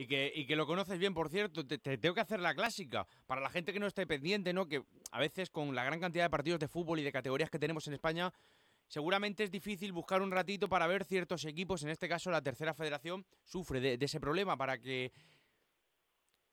Y 0.00 0.46
que, 0.46 0.56
lo 0.56 0.66
conoces 0.66 0.98
bien, 0.98 1.12
por 1.12 1.28
cierto, 1.28 1.66
te, 1.66 1.76
te, 1.76 1.98
tengo 1.98 2.14
que 2.14 2.22
hacer 2.22 2.40
la 2.40 2.54
clásica. 2.54 3.06
Para 3.26 3.42
la 3.42 3.50
gente 3.50 3.70
que 3.70 3.78
no 3.78 3.86
esté 3.86 4.06
pendiente, 4.06 4.54
¿no? 4.54 4.66
Que 4.66 4.82
a 5.10 5.20
veces 5.20 5.50
con 5.50 5.74
la 5.74 5.84
gran 5.84 6.00
cantidad 6.00 6.24
de 6.24 6.30
partidos 6.30 6.58
de 6.58 6.68
fútbol 6.68 7.00
y 7.00 7.02
de 7.02 7.12
categorías 7.12 7.50
que 7.50 7.58
tenemos 7.58 7.86
en 7.86 7.92
España, 7.92 8.32
seguramente 8.88 9.44
es 9.44 9.50
difícil 9.50 9.92
buscar 9.92 10.22
un 10.22 10.30
ratito 10.30 10.70
para 10.70 10.86
ver 10.86 11.04
ciertos 11.04 11.44
equipos, 11.44 11.82
en 11.82 11.90
este 11.90 12.08
caso 12.08 12.30
la 12.30 12.40
tercera 12.40 12.72
federación 12.72 13.26
sufre 13.44 13.78
de, 13.78 13.98
ese 14.00 14.20
problema 14.20 14.56
para 14.56 14.78
que 14.78 15.12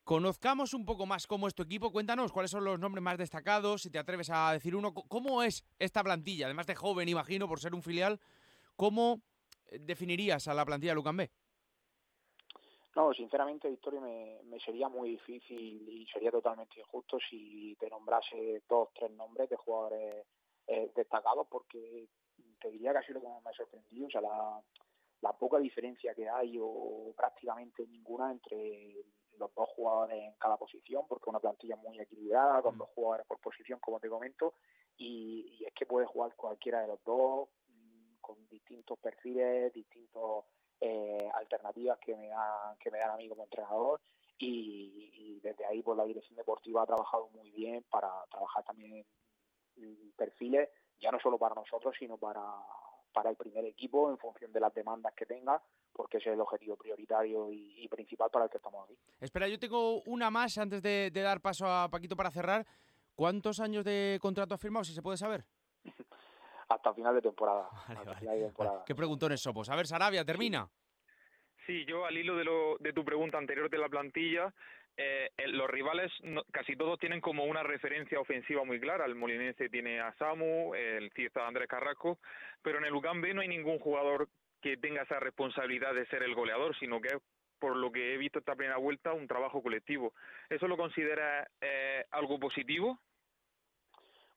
conozcamos 0.03 0.73
un 0.73 0.83
poco 0.83 1.05
más 1.05 1.25
cómo 1.25 1.47
es 1.47 1.55
tu 1.55 1.63
equipo. 1.63 1.89
Cuéntanos 1.89 2.33
cuáles 2.33 2.51
son 2.51 2.65
los 2.65 2.77
nombres 2.77 3.01
más 3.01 3.17
destacados, 3.17 3.83
si 3.83 3.89
te 3.89 3.97
atreves 3.97 4.29
a 4.29 4.51
decir 4.51 4.75
uno, 4.75 4.93
cómo 4.93 5.41
es 5.41 5.63
esta 5.79 6.03
plantilla, 6.03 6.47
además 6.47 6.67
de 6.67 6.75
joven, 6.75 7.07
imagino, 7.07 7.47
por 7.47 7.61
ser 7.61 7.73
un 7.73 7.81
filial, 7.81 8.19
¿cómo 8.75 9.21
eh, 9.67 9.79
definirías 9.79 10.49
a 10.49 10.53
la 10.53 10.65
plantilla 10.65 10.91
de 10.91 10.95
Lucambé? 10.95 11.31
No, 12.97 13.13
sinceramente, 13.13 13.69
Victoria, 13.69 14.01
me, 14.01 14.59
sería 14.59 14.89
muy 14.89 15.11
difícil 15.11 15.87
y 15.87 16.07
sería 16.07 16.31
totalmente 16.31 16.79
injusto 16.79 17.19
si 17.29 17.75
te 17.79 17.91
nombrase 17.91 18.63
dos, 18.67 18.89
tres 18.91 19.11
nombres 19.11 19.47
de 19.51 19.55
jugadores 19.55 20.25
eh, 20.65 20.91
destacados, 20.95 21.45
porque 21.47 22.07
te 22.59 22.71
diría 22.71 22.93
que 22.93 22.97
ha 22.97 23.03
sido 23.03 23.19
lo 23.19 23.21
que 23.21 23.27
más 23.27 23.43
me 23.43 23.49
ha 23.51 23.53
sorprendido, 23.53 24.07
o 24.07 24.09
sea, 24.09 24.21
la, 24.21 24.59
la 25.21 25.31
poca 25.33 25.59
diferencia 25.59 26.15
que 26.15 26.27
hay 26.27 26.57
o 26.59 27.13
prácticamente 27.15 27.85
ninguna 27.85 28.31
entre 28.31 28.95
los 29.37 29.53
dos 29.53 29.69
jugadores 29.75 30.17
en 30.17 30.33
cada 30.39 30.57
posición, 30.57 31.05
porque 31.07 31.25
es 31.25 31.29
una 31.29 31.39
plantilla 31.39 31.75
muy 31.75 31.99
equilibrada, 31.99 32.63
con 32.63 32.73
mm. 32.73 32.79
dos 32.79 32.89
jugadores 32.95 33.27
por 33.27 33.39
posición, 33.39 33.79
como 33.79 33.99
te 33.99 34.09
comento, 34.09 34.55
y, 34.97 35.63
es 35.63 35.73
que 35.75 35.85
puede 35.85 36.07
jugar 36.07 36.35
cualquiera 36.35 36.81
de 36.81 36.87
los 36.87 37.03
dos, 37.03 37.47
mm, 37.67 38.15
con 38.21 38.47
distintos 38.47 38.97
perfiles, 38.97 39.71
distintos 39.71 40.45
eh, 40.81 41.29
alternativas 41.33 41.97
que 41.99 42.15
me 42.15 42.27
dan 42.27 42.77
que 42.79 42.91
me 42.91 42.99
dan 42.99 43.11
a 43.11 43.17
mí 43.17 43.27
como 43.27 43.43
entrenador 43.43 43.99
y, 44.37 45.11
y 45.13 45.39
desde 45.39 45.65
ahí 45.65 45.81
pues 45.81 45.97
la 45.97 46.05
dirección 46.05 46.35
deportiva 46.35 46.83
ha 46.83 46.85
trabajado 46.85 47.29
muy 47.29 47.49
bien 47.51 47.83
para 47.89 48.09
trabajar 48.29 48.63
también 48.63 49.05
perfiles 50.15 50.69
ya 50.99 51.11
no 51.11 51.19
solo 51.19 51.37
para 51.37 51.55
nosotros, 51.55 51.95
sino 51.97 52.17
para, 52.17 52.43
para 53.13 53.29
el 53.29 53.35
primer 53.35 53.65
equipo 53.65 54.09
en 54.09 54.17
función 54.17 54.51
de 54.51 54.59
las 54.59 54.73
demandas 54.73 55.13
que 55.15 55.25
tenga, 55.25 55.61
porque 55.93 56.17
ese 56.17 56.29
es 56.29 56.33
el 56.33 56.41
objetivo 56.41 56.75
prioritario 56.75 57.51
y, 57.51 57.87
principal 57.87 58.29
para 58.29 58.45
el 58.45 58.51
que 58.51 58.57
estamos 58.57 58.85
aquí. 58.85 58.97
Espera, 59.19 59.47
yo 59.47 59.59
tengo 59.59 60.01
una 60.03 60.29
más 60.29 60.57
antes 60.57 60.81
de, 60.81 61.09
dar 61.11 61.41
paso 61.41 61.65
a 61.67 61.89
Paquito 61.89 62.15
para 62.15 62.31
cerrar. 62.31 62.65
¿Cuántos 63.15 63.59
años 63.59 63.83
de 63.83 64.19
contrato 64.21 64.53
has 64.53 64.61
firmado, 64.61 64.83
si 64.83 64.93
se 64.93 65.01
puede 65.01 65.17
saber? 65.17 65.43
Hasta 66.69 66.93
final 66.93 67.15
de 67.15 67.21
temporada. 67.21 67.69
Final 68.19 68.39
de 68.39 68.45
temporada. 68.45 68.83
¿Qué 68.85 68.95
preguntones 68.95 69.41
somos? 69.41 69.69
A 69.69 69.75
ver, 69.75 69.87
Sarabia, 69.87 70.25
termina. 70.25 70.67
Sí, 71.65 71.85
yo 71.85 72.05
al 72.05 72.17
hilo 72.17 72.35
de, 72.35 72.43
lo, 72.43 72.77
de 72.79 72.93
tu 72.93 73.03
pregunta 73.03 73.37
anterior 73.37 73.69
de 73.69 73.77
la 73.77 73.89
plantilla, 73.89 74.53
eh, 74.95 75.29
los 75.47 75.69
rivales 75.69 76.11
casi 76.51 76.75
todos 76.75 76.97
tienen 76.97 77.21
como 77.21 77.45
una 77.45 77.61
referencia 77.61 78.19
ofensiva 78.19 78.63
muy 78.63 78.79
clara. 78.79 79.05
El 79.05 79.15
Molinense 79.15 79.69
tiene 79.69 79.99
a 79.99 80.13
Samu, 80.13 80.73
el 80.73 81.11
Cieza 81.11 81.45
Andrés 81.45 81.67
Carrasco, 81.67 82.17
pero 82.61 82.79
en 82.79 82.85
el 82.85 82.93
UCAM 82.93 83.21
B 83.21 83.33
no 83.33 83.41
hay 83.41 83.47
ningún 83.47 83.79
jugador 83.79 84.27
que 84.61 84.77
tenga 84.77 85.03
esa 85.03 85.19
responsabilidad 85.19 85.93
de 85.93 86.07
ser 86.07 86.23
el 86.23 86.33
goleador, 86.33 86.75
sino 86.79 86.99
que 86.99 87.09
es, 87.09 87.21
por 87.59 87.75
lo 87.75 87.91
que 87.91 88.13
he 88.13 88.17
visto 88.17 88.39
esta 88.39 88.55
primera 88.55 88.77
vuelta, 88.77 89.13
un 89.13 89.27
trabajo 89.27 89.61
colectivo. 89.61 90.13
¿Eso 90.49 90.67
lo 90.67 90.77
considera 90.77 91.47
eh, 91.61 92.05
algo 92.11 92.39
positivo? 92.39 92.99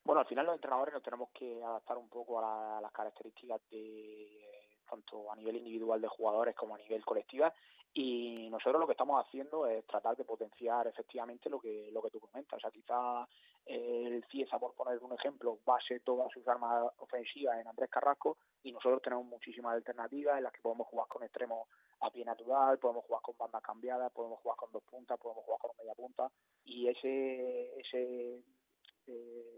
Bueno, 0.05 0.21
al 0.21 0.27
final 0.27 0.47
los 0.47 0.55
entrenadores 0.55 0.95
nos 0.95 1.03
tenemos 1.03 1.31
que 1.31 1.63
adaptar 1.63 1.99
un 1.99 2.09
poco 2.09 2.41
a, 2.41 2.81
las 2.81 2.93
características 2.93 3.61
de, 3.71 4.79
tanto 4.89 5.31
a 5.31 5.37
nivel 5.37 5.57
individual 5.57 6.01
de 6.01 6.09
jugadores 6.09 6.55
como 6.55 6.75
a 6.75 6.79
nivel 6.79 7.05
colectiva 7.05 7.53
y 7.93 8.49
nosotros 8.51 8.81
lo 8.81 8.87
que 8.87 8.93
estamos 8.93 9.25
haciendo 9.25 9.67
es 9.67 9.85
tratar 9.85 10.17
de 10.17 10.25
potenciar 10.25 10.87
efectivamente 10.87 11.51
lo 11.51 11.59
que 11.61 11.91
lo 11.93 12.01
que 12.01 12.11
tú 12.11 12.21
comentas. 12.21 12.57
O 12.59 12.61
sea, 12.61 12.71
quizá 12.71 13.27
el 13.67 14.25
Cieza, 14.31 14.59
por 14.59 14.75
poner 14.75 15.03
un 15.03 15.13
ejemplo, 15.13 15.59
base 15.65 16.01
todas 16.01 16.31
sus 16.33 16.47
armas 16.47 16.93
ofensivas 16.99 17.61
en 17.61 17.67
Andrés 17.67 17.91
Carrasco 17.91 18.37
y 18.63 18.73
nosotros 18.73 19.03
tenemos 19.03 19.25
muchísimas 19.27 19.75
alternativas 19.75 20.39
en 20.39 20.45
las 20.45 20.53
que 20.53 20.63
podemos 20.63 20.87
jugar 20.87 21.09
con 21.09 21.25
extremos 21.25 21.69
a 22.01 22.11
pie 22.11 22.25
natural, 22.25 22.79
podemos 22.79 23.05
jugar 23.05 23.23
con 23.23 23.37
bandas 23.37 23.63
cambiadas, 23.63 24.13
podemos 24.13 24.39
jugar 24.41 24.57
con 24.57 24.71
dos 24.73 24.83
puntas, 24.85 25.19
podemos 25.19 25.45
jugar 25.45 25.61
con 25.61 25.77
media 25.77 25.95
punta 25.95 26.31
y 26.65 26.89
ese 26.89 27.79
ese 27.81 28.41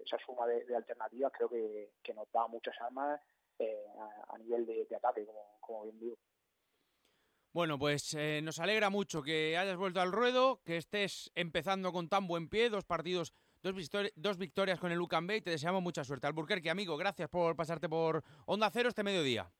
esa 0.04 0.18
suma 0.24 0.46
de, 0.46 0.74
alternativas 0.74 1.32
creo 1.32 1.48
que, 1.48 2.12
nos 2.14 2.30
da 2.32 2.46
muchas 2.46 2.74
armas 2.80 3.20
eh, 3.58 3.86
a, 4.28 4.38
nivel 4.38 4.66
de, 4.66 4.86
de 4.86 4.96
ataque, 4.96 5.26
como, 5.60 5.84
bien 5.84 5.98
digo. 5.98 6.16
Bueno, 7.52 7.78
pues 7.78 8.14
eh, 8.14 8.40
nos 8.42 8.58
alegra 8.60 8.88
mucho 8.88 9.22
que 9.22 9.58
hayas 9.58 9.76
vuelto 9.76 10.00
al 10.00 10.10
ruedo, 10.10 10.62
que 10.64 10.78
estés 10.78 11.30
empezando 11.34 11.92
con 11.92 12.08
tan 12.08 12.26
buen 12.26 12.48
pie, 12.48 12.70
dos 12.70 12.86
partidos, 12.86 13.34
dos, 13.62 13.74
dos 14.16 14.38
victorias 14.38 14.80
con 14.80 14.90
el 14.90 14.98
Lucan 14.98 15.26
Bay. 15.26 15.42
Te 15.42 15.50
deseamos 15.50 15.82
mucha 15.82 16.02
suerte. 16.02 16.26
Alburquerque, 16.26 16.70
amigo, 16.70 16.96
gracias 16.96 17.28
por 17.28 17.54
pasarte 17.54 17.90
por 17.90 18.24
Onda 18.46 18.70
Cero 18.70 18.88
este 18.88 19.02
mediodía. 19.02 19.52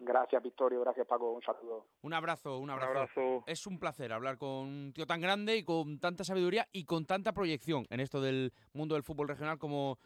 Gracias, 0.00 0.42
Victorio. 0.42 0.80
Gracias, 0.80 1.06
Paco. 1.06 1.32
Un 1.32 1.42
saludo. 1.42 1.86
Un 2.02 2.14
abrazo, 2.14 2.58
un 2.58 2.70
abrazo. 2.70 3.44
Es 3.46 3.66
un 3.66 3.78
placer 3.78 4.12
hablar 4.12 4.38
con 4.38 4.48
un 4.48 4.92
tío 4.94 5.06
tan 5.06 5.20
grande 5.20 5.56
y 5.56 5.64
con 5.64 5.98
tanta 5.98 6.24
sabiduría 6.24 6.66
y 6.72 6.84
con 6.84 7.06
tanta 7.06 7.32
proyección 7.32 7.86
en 7.90 8.00
esto 8.00 8.20
del 8.20 8.52
mundo 8.72 8.94
del 8.94 9.02
fútbol 9.02 9.28
regional 9.28 9.58
como, 9.58 9.98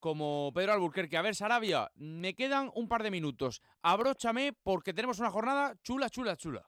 como 0.00 0.52
Pedro 0.54 0.72
Alburquerque. 0.72 1.16
A 1.16 1.22
ver, 1.22 1.34
Sarabia, 1.34 1.90
me 1.94 2.34
quedan 2.34 2.70
un 2.74 2.88
par 2.88 3.02
de 3.02 3.10
minutos. 3.10 3.62
Abróchame 3.82 4.52
porque 4.62 4.92
tenemos 4.92 5.18
una 5.18 5.30
jornada 5.30 5.74
chula, 5.82 6.10
chula, 6.10 6.36
chula. 6.36 6.66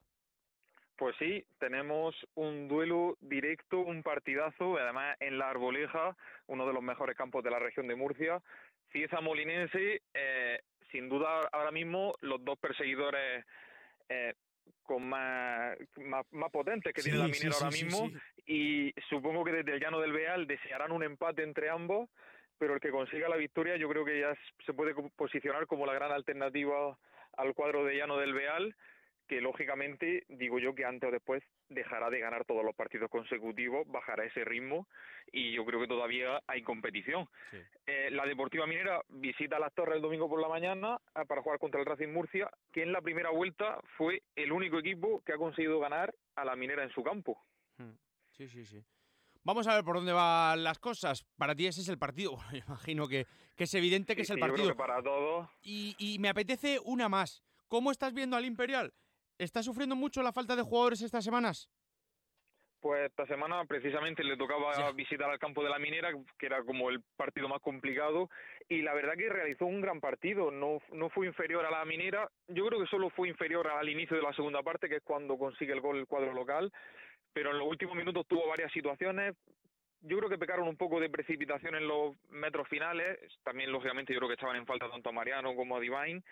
Pues 0.97 1.17
sí, 1.19 1.47
tenemos 1.59 2.15
un 2.35 2.69
duelo 2.69 3.17
directo, 3.23 3.81
un 3.81 4.03
partidazo, 4.03 4.77
además 4.77 5.17
en 5.21 5.39
la 5.39 5.49
Arboleja, 5.49 6.15
uno 6.47 6.67
de 6.67 6.75
los 6.75 6.83
mejores 6.83 7.17
campos 7.17 7.43
de 7.43 7.51
la 7.51 7.59
región 7.59 7.89
de 7.89 7.95
Murcia. 7.95 8.43
Cieza 8.93 9.21
Molinense, 9.23 10.03
eh, 10.13 10.61
sin 10.91 11.09
duda 11.09 11.49
ahora 11.53 11.71
mismo 11.71 12.15
los 12.21 12.45
dos 12.45 12.59
perseguidores 12.59 13.45
eh, 14.09 14.35
con 14.83 15.09
más, 15.09 15.77
más, 15.97 16.51
potentes 16.51 16.93
que 16.93 17.03
tiene 17.03 17.19
la 17.19 17.29
minera 17.29 17.55
ahora 17.55 17.71
mismo. 17.71 18.11
y 18.47 18.93
supongo 19.09 19.45
que 19.45 19.53
desde 19.53 19.75
el 19.75 19.81
llano 19.81 20.01
del 20.01 20.13
Beal 20.13 20.47
desearán 20.47 20.93
un 20.93 21.03
empate 21.03 21.43
entre 21.43 21.71
ambos 21.71 22.09
pero 22.61 22.75
el 22.75 22.81
que 22.81 22.91
consiga 22.91 23.29
la 23.29 23.37
victoria 23.37 23.77
yo 23.77 23.89
creo 23.89 24.05
que 24.05 24.21
ya 24.21 24.37
se 24.67 24.75
puede 24.75 24.95
posicionar 25.17 25.67
como 25.67 25.87
la 25.87 25.95
gran 25.95 26.13
alternativa 26.13 26.97
al 27.37 27.55
cuadro 27.55 27.85
de 27.85 27.97
Llano 27.97 28.19
del 28.19 28.35
Beal, 28.35 28.77
que 29.31 29.41
lógicamente 29.41 30.25
digo 30.29 30.59
yo 30.59 30.75
que 30.75 30.85
antes 30.85 31.09
o 31.09 31.13
después 31.13 31.41
dejará 31.69 32.11
de 32.11 32.19
ganar 32.19 32.45
todos 32.45 32.65
los 32.65 32.75
partidos 32.75 33.09
consecutivos, 33.09 33.87
bajará 33.87 34.25
ese 34.25 34.45
ritmo 34.45 34.89
y 35.31 35.53
yo 35.53 35.65
creo 35.65 35.79
que 35.79 35.87
todavía 35.87 36.43
hay 36.49 36.63
competición. 36.63 37.29
Eh, 37.87 38.11
la 38.11 38.27
Deportiva 38.27 38.67
Minera 38.67 39.01
visita 39.09 39.61
Las 39.61 39.73
Torres 39.73 39.95
el 39.95 40.03
domingo 40.03 40.29
por 40.29 40.41
la 40.41 40.49
mañana 40.49 40.99
eh, 41.15 41.25
para 41.29 41.43
jugar 41.43 41.61
contra 41.61 41.79
el 41.79 41.87
Racing 41.87 42.09
Murcia, 42.09 42.51
que 42.73 42.83
en 42.83 42.91
la 42.91 43.01
primera 43.03 43.31
vuelta 43.31 43.79
fue 43.97 44.21
el 44.35 44.51
único 44.51 44.81
equipo 44.81 45.23
que 45.25 45.33
ha 45.33 45.37
conseguido 45.37 45.79
ganar 45.79 46.13
a 46.35 46.45
la 46.45 46.57
Minera 46.57 46.83
en 46.83 46.91
su 46.91 47.05
campo. 47.05 47.41
Hmm. 47.79 47.93
Sí, 48.33 48.49
sí, 48.49 48.65
sí. 48.65 48.85
Vamos 49.45 49.69
a 49.69 49.77
ver 49.77 49.85
por 49.85 49.95
dónde 49.95 50.13
van 50.13 50.65
las 50.65 50.81
cosas. 50.81 51.25
Para 51.37 51.55
ti 51.55 51.69
ese 51.69 51.83
es 51.83 51.89
el 51.89 51.99
partido. 51.99 52.37
imagino 52.67 53.07
que, 53.07 53.29
es 53.57 53.75
evidente 53.75 54.17
que 54.17 54.23
es 54.23 54.31
el 54.31 54.41
partido. 54.41 54.77
para 54.77 55.01
todos. 55.01 55.49
Y, 55.63 55.95
y, 55.99 56.19
me 56.19 56.31
apetece 56.31 56.81
una 56.85 57.09
más. 57.09 57.45
¿Cómo 57.69 57.93
estás 57.93 58.13
viendo 58.13 58.37
al 58.37 58.45
Imperial? 58.45 58.93
¿Está 59.41 59.63
sufriendo 59.63 59.97
mucho 59.97 60.23
la 60.23 60.35
falta 60.35 60.55
de 60.55 60.61
jugadores 60.61 61.01
estas 61.01 61.25
semanas? 61.25 61.67
Pues 62.79 63.09
esta 63.09 63.25
semana 63.27 63.65
precisamente 63.65 64.23
le 64.23 64.37
tocaba 64.37 64.93
visitar 64.93 65.31
al 65.31 65.39
campo 65.39 65.65
de 65.65 65.71
la 65.71 65.79
minera, 65.79 66.11
que 66.39 66.45
era 66.45 66.63
como 66.63 66.91
el 66.91 67.01
partido 67.17 67.49
más 67.49 67.63
complicado, 67.63 68.29
y 68.69 68.83
la 68.83 68.93
verdad 68.93 69.15
que 69.17 69.31
realizó 69.31 69.65
un 69.65 69.81
gran 69.81 69.99
partido, 69.99 70.51
no, 70.51 70.79
no 70.93 71.09
fue 71.09 71.27
inferior 71.27 71.65
a 71.65 71.71
la 71.71 71.87
minera, 71.87 72.31
yo 72.49 72.67
creo 72.67 72.81
que 72.81 72.87
solo 72.87 73.09
fue 73.09 73.31
inferior 73.31 73.67
al 73.69 73.89
inicio 73.89 74.15
de 74.15 74.23
la 74.23 74.35
segunda 74.35 74.63
parte, 74.63 74.91
que 74.91 74.97
es 74.97 75.03
cuando 75.03 75.39
consigue 75.39 75.73
el 75.73 75.81
gol 75.81 75.97
el 75.97 76.07
cuadro 76.07 76.35
local, 76.35 76.71
pero 77.33 77.51
en 77.51 77.59
los 77.59 77.69
últimos 77.69 77.97
minutos 77.97 78.27
tuvo 78.27 78.47
varias 78.47 78.71
situaciones. 78.73 79.35
Yo 80.03 80.17
creo 80.17 80.31
que 80.31 80.39
pecaron 80.39 80.67
un 80.67 80.77
poco 80.77 80.99
de 80.99 81.11
precipitación 81.11 81.75
en 81.75 81.87
los 81.87 82.15
metros 82.31 82.67
finales. 82.69 83.19
También, 83.43 83.71
lógicamente, 83.71 84.13
yo 84.13 84.19
creo 84.21 84.29
que 84.29 84.35
estaban 84.35 84.57
en 84.57 84.67
falta 84.67 84.91
tanto 84.91 85.11
a 85.11 85.13
Mariano 85.13 85.55
como 85.55 85.77
a 85.77 85.81
Divine. 85.81 86.23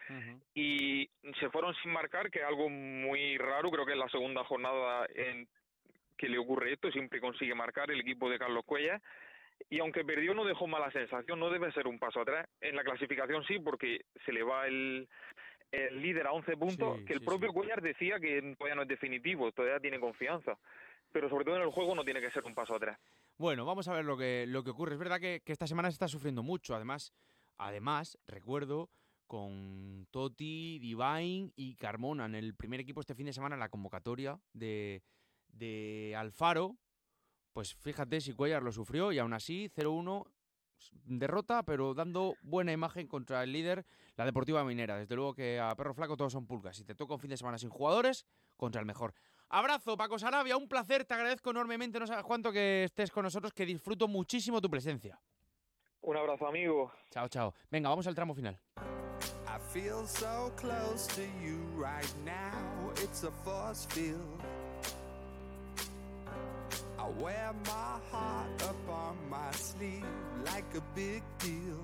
Y 0.55 1.09
se 1.39 1.51
fueron 1.51 1.75
sin 1.83 1.93
marcar, 1.93 2.31
que 2.31 2.39
es 2.39 2.45
algo 2.45 2.69
muy 2.69 3.37
raro. 3.37 3.71
Creo 3.71 3.85
que 3.85 3.93
es 3.93 3.99
la 3.99 4.09
segunda 4.09 4.43
jornada 4.45 5.07
en 5.15 5.47
que 6.17 6.29
le 6.29 6.39
ocurre 6.39 6.73
esto. 6.73 6.91
Siempre 6.91 7.21
consigue 7.21 7.55
marcar 7.55 7.91
el 7.91 8.01
equipo 8.01 8.31
de 8.31 8.39
Carlos 8.39 8.65
Cuellar. 8.65 9.03
Y 9.69 9.81
aunque 9.81 10.05
perdió, 10.05 10.35
no 10.35 10.45
dejó 10.45 10.67
mala 10.67 10.91
sensación. 10.91 11.39
No 11.39 11.51
debe 11.51 11.71
ser 11.73 11.87
un 11.87 11.99
paso 11.99 12.21
atrás. 12.21 12.49
En 12.61 12.75
la 12.75 12.85
clasificación 12.85 13.45
sí, 13.45 13.59
porque 13.59 14.01
se 14.25 14.33
le 14.33 14.43
va 14.43 14.67
el, 14.67 15.07
el 15.73 16.01
líder 16.01 16.27
a 16.27 16.33
11 16.33 16.57
puntos, 16.57 17.01
que 17.07 17.13
el 17.13 17.21
propio 17.21 17.53
Cuellar 17.53 17.83
decía 17.83 18.19
que 18.19 18.55
todavía 18.57 18.77
no 18.77 18.83
es 18.83 18.89
definitivo, 18.89 19.53
todavía 19.53 19.79
tiene 19.79 20.01
confianza 20.01 20.57
pero 21.13 21.29
sobre 21.29 21.45
todo 21.45 21.57
en 21.57 21.63
el 21.63 21.71
juego 21.71 21.95
no 21.95 22.05
tiene 22.05 22.21
que 22.21 22.31
ser 22.31 22.45
un 22.45 22.55
paso 22.55 22.75
atrás. 22.75 22.99
Bueno, 23.39 23.65
vamos 23.65 23.87
a 23.87 23.93
ver 23.93 24.05
lo 24.05 24.17
que, 24.17 24.47
lo 24.49 24.65
que 24.65 24.71
ocurre. 24.71 24.95
Es 24.95 24.99
verdad 24.99 25.21
que, 25.21 25.41
esta 25.47 25.69
semana 25.69 25.89
se 25.91 25.95
está 25.95 26.09
sufriendo 26.09 26.43
mucho. 26.43 26.75
Además, 26.75 27.13
además, 27.57 28.19
recuerdo 28.27 28.91
con 29.29 30.09
Toti, 30.11 30.81
Divine 30.81 31.53
y 31.55 31.77
Carmona 31.77 32.27
en 32.27 32.35
el 32.35 32.57
primer 32.57 32.81
equipo 32.81 33.01
este 33.01 33.15
fin 33.15 33.27
de 33.27 33.33
semana 33.33 33.57
la 33.57 33.69
convocatoria 33.69 34.41
de, 34.53 35.05
de 35.51 36.17
Alfaro. 36.17 36.79
Pues 37.53 37.77
fíjate 37.77 38.21
si 38.21 38.33
Cuellar 38.33 38.65
lo 38.65 38.73
sufrió 38.73 39.13
y 39.13 39.21
aún 39.21 39.33
así 39.33 39.71
0-1 39.73 40.27
derrota, 41.05 41.63
pero 41.63 41.95
dando 41.95 42.35
buena 42.43 42.73
imagen 42.73 43.07
contra 43.07 43.43
el 43.43 43.53
líder, 43.53 43.85
la 44.17 44.25
Deportiva 44.25 44.65
Minera. 44.65 44.97
Desde 44.97 45.15
luego 45.15 45.35
que 45.35 45.61
a 45.61 45.75
Perro 45.75 45.95
Flaco 45.95 46.17
todos 46.17 46.33
son 46.33 46.47
pulgas. 46.47 46.77
Si 46.77 46.85
te 46.85 46.95
toca 46.95 47.15
un 47.15 47.21
fin 47.21 47.31
de 47.31 47.37
semana 47.37 47.59
sin 47.59 47.71
jugadores, 47.71 48.27
contra 48.57 48.81
el 48.81 48.87
mejor. 48.87 49.15
Abrazo, 49.49 49.97
Paco 49.97 50.19
Sarabia, 50.19 50.57
un 50.57 50.69
placer, 50.69 51.05
te 51.05 51.15
agradezco 51.15 51.51
enormemente, 51.51 51.99
no 51.99 52.07
sabes 52.07 52.25
cuánto 52.25 52.53
que 52.53 52.85
estés 52.85 53.11
con 53.11 53.23
nosotros, 53.23 53.53
que 53.53 53.65
disfruto 53.65 54.07
muchísimo 54.07 54.61
tu 54.61 54.69
presencia. 54.69 55.19
Un 56.03 56.17
abrazo, 56.17 56.47
amigo. 56.47 56.93
Chao, 57.11 57.29
chao. 57.29 57.55
Venga, 57.71 57.89
vamos 57.89 58.07
al 58.07 58.15
tramo 58.15 58.35
final. 58.35 58.59
I 67.09 67.23
wear 67.23 67.53
my 67.65 67.99
heart 68.11 68.63
up 68.63 68.77
on 68.91 69.17
my 69.31 69.51
sleeve 69.53 70.05
like 70.45 70.67
a 70.77 70.83
big 70.95 71.23
deal. 71.39 71.79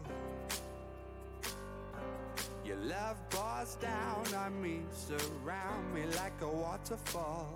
Your 2.65 2.77
love 2.77 3.17
pours 3.31 3.77
down 3.77 4.27
on 4.35 4.61
me, 4.61 4.81
surround 4.93 5.95
me 5.95 6.05
like 6.17 6.39
a 6.43 6.47
waterfall. 6.49 7.55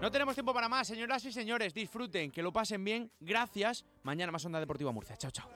No 0.00 0.10
tenemos 0.10 0.34
tiempo 0.34 0.52
para 0.52 0.68
más, 0.68 0.86
señoras 0.86 1.24
y 1.24 1.32
señores. 1.32 1.72
Disfruten, 1.74 2.30
que 2.30 2.42
lo 2.42 2.52
pasen 2.52 2.84
bien. 2.84 3.10
Gracias. 3.18 3.84
Mañana 4.02 4.30
más 4.30 4.44
Onda 4.44 4.60
Deportiva 4.60 4.92
Murcia. 4.92 5.16
Chao, 5.16 5.30
chao. 5.30 5.48